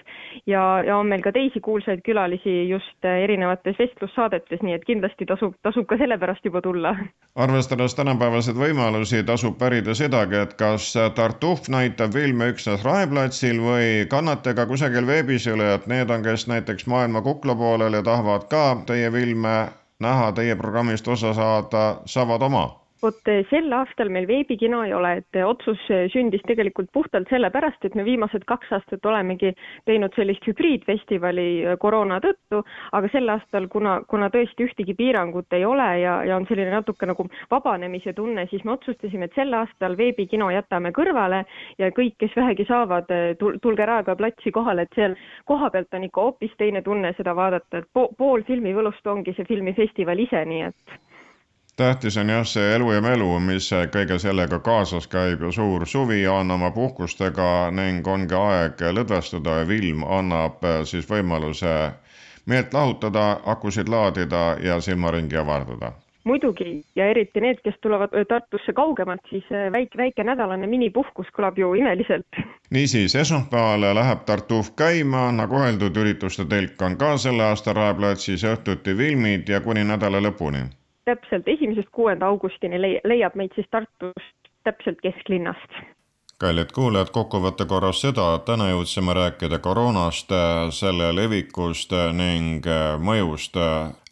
ja, 0.46 0.82
ja 0.84 0.98
on 0.98 1.08
meil 1.08 1.24
ka 1.24 1.32
teisi 1.32 1.60
kuulsaid 1.64 2.04
külalisi 2.04 2.68
just 2.68 3.04
eh, 3.04 3.22
erinevates 3.24 3.78
vestlussaadetes, 3.78 4.62
nii 4.62 4.76
et 4.76 4.84
kindlasti 4.84 5.26
tasub, 5.26 5.56
tasub 5.62 5.88
ka 5.88 5.96
sellepärast 5.96 6.44
juba 6.44 6.62
tulla. 6.64 6.94
arvestades 7.34 7.96
tänapäevaseid 7.96 8.60
võimalusi, 8.60 9.24
tasub 9.24 9.58
pärida 9.58 9.94
sedagi, 9.94 10.42
et 10.44 10.54
kas 10.60 10.92
Tartuf 11.16 11.68
näitab 11.72 12.12
filme 12.12 12.52
üksnes 12.52 12.84
Raeplatsil 12.84 13.62
või 13.64 14.04
kannate 14.10 14.54
ka 14.54 14.68
kusagil 14.68 15.06
veebis 15.06 15.48
üle, 15.48 15.72
et 15.74 15.88
need 15.88 16.10
on, 16.10 16.22
kes 16.22 16.48
näiteks 16.52 16.86
maailma 16.86 17.24
kukla 17.24 17.56
poolel 17.56 17.96
ja 17.96 18.04
tahavad 18.04 18.48
ka 18.52 18.64
teie 18.86 19.10
filme 19.14 19.56
näha, 20.00 20.32
teie 20.32 20.56
programmist 20.56 21.08
osa 21.08 21.34
saada, 21.34 22.00
saavad 22.06 22.42
oma 22.42 22.87
vot 23.02 23.28
eh, 23.30 23.44
sel 23.50 23.70
aastal 23.74 24.10
meil 24.12 24.26
veebikino 24.28 24.82
ei 24.86 24.92
ole, 24.94 25.12
et 25.20 25.38
eh, 25.38 25.46
otsus 25.46 25.80
eh, 25.92 26.06
sündis 26.12 26.42
tegelikult 26.48 26.90
puhtalt 26.94 27.30
sellepärast, 27.30 27.84
et 27.86 27.94
me 27.98 28.04
viimased 28.06 28.44
kaks 28.48 28.72
aastat 28.78 29.06
olemegi 29.06 29.52
teinud 29.88 30.14
sellist 30.18 30.46
hübriidfestivali 30.48 31.76
koroona 31.82 32.18
tõttu, 32.24 32.62
aga 32.98 33.10
sel 33.12 33.30
aastal, 33.32 33.68
kuna, 33.72 33.98
kuna 34.10 34.30
tõesti 34.34 34.66
ühtegi 34.66 34.96
piirangut 34.98 35.56
ei 35.56 35.64
ole 35.68 35.88
ja, 36.02 36.18
ja 36.26 36.36
on 36.38 36.46
selline 36.50 36.74
natuke 36.74 37.08
nagu 37.08 37.28
vabanemise 37.50 38.14
tunne, 38.18 38.46
siis 38.50 38.64
me 38.66 38.74
otsustasime, 38.76 39.28
et 39.28 39.38
sel 39.38 39.54
aastal 39.54 39.96
veebikino 39.98 40.50
jätame 40.54 40.92
kõrvale 40.96 41.44
ja 41.78 41.92
kõik, 41.94 42.18
kes 42.18 42.34
vähegi 42.36 42.66
saavad, 42.68 43.10
tulge 43.38 43.86
Raekoja 43.86 44.18
platsi 44.18 44.52
kohale, 44.54 44.86
et 44.86 44.98
seal 44.98 45.16
kohapealt 45.48 45.94
on 45.94 46.08
ikka 46.08 46.28
hoopis 46.28 46.54
teine 46.58 46.82
tunne 46.82 47.14
seda 47.16 47.34
vaadata, 47.36 47.82
et 47.82 47.92
po 47.94 48.08
pool 48.18 48.42
filmi 48.48 48.74
võlust 48.74 49.06
ongi 49.06 49.34
see 49.36 49.46
filmifestival 49.48 50.26
ise, 50.26 50.42
nii 50.48 50.64
et 50.70 50.98
tähtis 51.78 52.16
on 52.16 52.28
jah, 52.28 52.46
see 52.46 52.74
elu 52.74 52.90
ja 52.92 53.00
melu, 53.02 53.28
mis 53.40 53.70
kõige 53.94 54.18
sellega 54.18 54.58
kaasas 54.66 55.06
käib 55.06 55.44
ja 55.46 55.52
suur 55.54 55.86
suvi 55.86 56.24
oma 56.26 56.70
puhkustega 56.74 57.70
ning 57.70 58.06
ongi 58.06 58.34
aeg 58.34 58.82
lõdvestuda 58.96 59.60
ja 59.60 59.66
film 59.66 60.02
annab 60.02 60.64
äh, 60.64 60.82
siis 60.84 61.06
võimaluse 61.10 61.74
meelt 62.46 62.74
lahutada, 62.74 63.40
akusid 63.46 63.88
laadida 63.88 64.56
ja 64.62 64.80
silmaringi 64.80 65.36
avardada. 65.36 65.92
Muidugi 66.24 66.82
ja 66.96 67.06
eriti 67.12 67.40
need, 67.40 67.60
kes 67.64 67.78
tulevad 67.82 68.16
äh, 68.16 68.26
Tartusse 68.28 68.74
kaugemalt, 68.74 69.22
siis 69.30 69.46
äh, 69.54 69.70
väike, 69.72 69.98
väike 70.02 70.26
nädalane 70.26 70.66
minipuhkus 70.66 71.30
kõlab 71.36 71.62
ju 71.62 71.70
imeliselt. 71.78 72.42
niisiis, 72.74 73.14
esmaspäeval 73.14 73.86
läheb 74.00 74.26
Tartuf 74.26 74.72
käima, 74.74 75.28
nagu 75.32 75.62
öeldud, 75.62 76.02
ürituste 76.02 76.48
telk 76.50 76.82
on 76.82 76.98
ka 76.98 77.14
selle 77.22 77.46
aasta 77.52 77.76
Raeplatsis, 77.78 78.42
õhtuti 78.50 78.98
filmid 78.98 79.48
ja 79.48 79.62
kuni 79.62 79.86
nädala 79.86 80.24
lõpuni 80.26 80.66
täpselt 81.08 81.48
esimesest 81.48 81.88
kuuenda 81.92 82.28
augustini 82.28 82.80
leiab 82.82 83.38
meid 83.40 83.54
siis 83.56 83.68
Tartust 83.70 84.52
täpselt 84.68 85.00
kesklinnast 85.02 85.80
kallid 86.38 86.70
kuulajad, 86.74 87.08
kokkuvõtte 87.10 87.64
korras 87.66 88.00
seda, 88.04 88.28
et 88.36 88.44
täna 88.46 88.68
jõudsime 88.70 89.14
rääkida 89.16 89.58
koroonast, 89.58 90.30
selle 90.76 91.08
levikust 91.16 91.94
ning 92.14 92.66
mõjust 93.02 93.58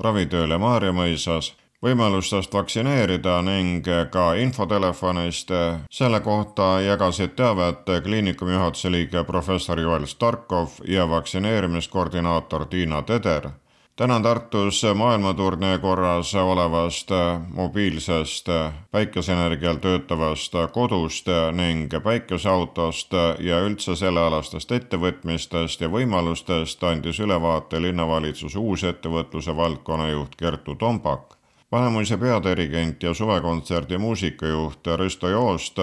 ravitööle 0.03 0.59
Maarjamõisas, 0.59 1.53
võimalustest 1.87 2.55
vaktsineerida 2.55 3.37
ning 3.47 3.87
ka 4.11 4.25
infotelefonist. 4.43 5.53
selle 5.91 6.21
kohta 6.21 6.81
jagasid 6.81 7.37
teavet 7.37 7.87
kliinikumi 8.05 8.53
juhatuse 8.53 8.91
liige 8.91 9.25
professor 9.25 9.81
Joel 9.81 10.07
Starkov 10.07 10.83
ja 10.89 11.09
vaktsineerimiskoordinaator 11.09 12.67
Tiina 12.67 13.03
Teder 13.03 13.51
tänan 13.97 14.23
Tartus 14.23 14.83
maailmaturnee 14.95 15.79
korras 15.79 16.35
olevast 16.35 17.09
mobiilsest 17.49 18.47
päikeseenergial 18.91 19.77
töötavast 19.77 20.53
kodust 20.73 21.27
ning 21.53 21.93
päikeseautost 22.05 23.13
ja 23.39 23.61
üldse 23.65 23.97
sellealastest 23.97 24.73
ettevõtmistest 24.73 25.81
ja 25.81 25.89
võimalustest 25.89 26.85
andis 26.85 27.21
ülevaate 27.25 27.81
linnavalitsuse 27.83 28.59
uusettevõtluse 28.59 29.57
valdkonna 29.57 30.11
juht 30.11 30.37
Kertu 30.37 30.75
Tombak. 30.75 31.37
Vanemuise 31.73 32.17
peadirigent 32.17 33.03
ja 33.03 33.15
suvekontserdi 33.15 33.99
muusikajuht 33.99 34.87
Risto 34.97 35.29
Joost 35.29 35.81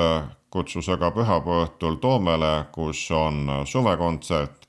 kutsus 0.53 0.89
aga 0.89 1.09
pühapäeva 1.11 1.63
õhtul 1.65 1.95
Toomele, 1.97 2.65
kus 2.71 3.07
on 3.11 3.49
suvekontsert 3.65 4.62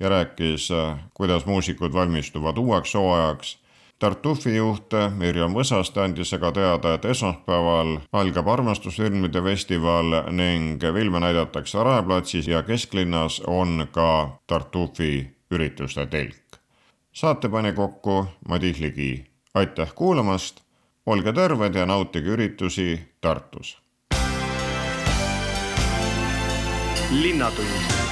ja 0.00 0.08
rääkis, 0.08 0.68
kuidas 1.14 1.46
muusikud 1.46 1.92
valmistuvad 1.92 2.58
uueks 2.58 2.94
hooajaks. 2.94 3.58
Tartufi 3.98 4.56
juht 4.56 4.94
Mirjam 5.16 5.52
Võsaste 5.52 6.00
andis 6.00 6.32
aga 6.32 6.48
teada, 6.56 6.94
et 6.96 7.04
esmaspäeval 7.04 7.98
algab 8.16 8.46
armastusfilmide 8.48 9.42
festival 9.44 10.14
ning 10.32 10.80
filme 10.80 11.20
näidatakse 11.20 11.84
Raeplatsis 11.84 12.48
ja 12.48 12.62
kesklinnas 12.62 13.42
on 13.46 13.86
ka 13.92 14.38
Tartufi 14.46 15.36
ürituste 15.50 16.06
telk. 16.06 16.56
saate 17.12 17.48
pani 17.48 17.72
kokku 17.72 18.26
Madis 18.48 18.80
Ligi. 18.80 19.26
aitäh 19.54 19.94
kuulamast, 19.94 20.60
olge 21.06 21.32
terved 21.32 21.74
ja 21.74 21.86
nautige 21.86 22.28
üritusi 22.28 23.00
Tartus. 23.20 23.78
linnatund 27.10 28.09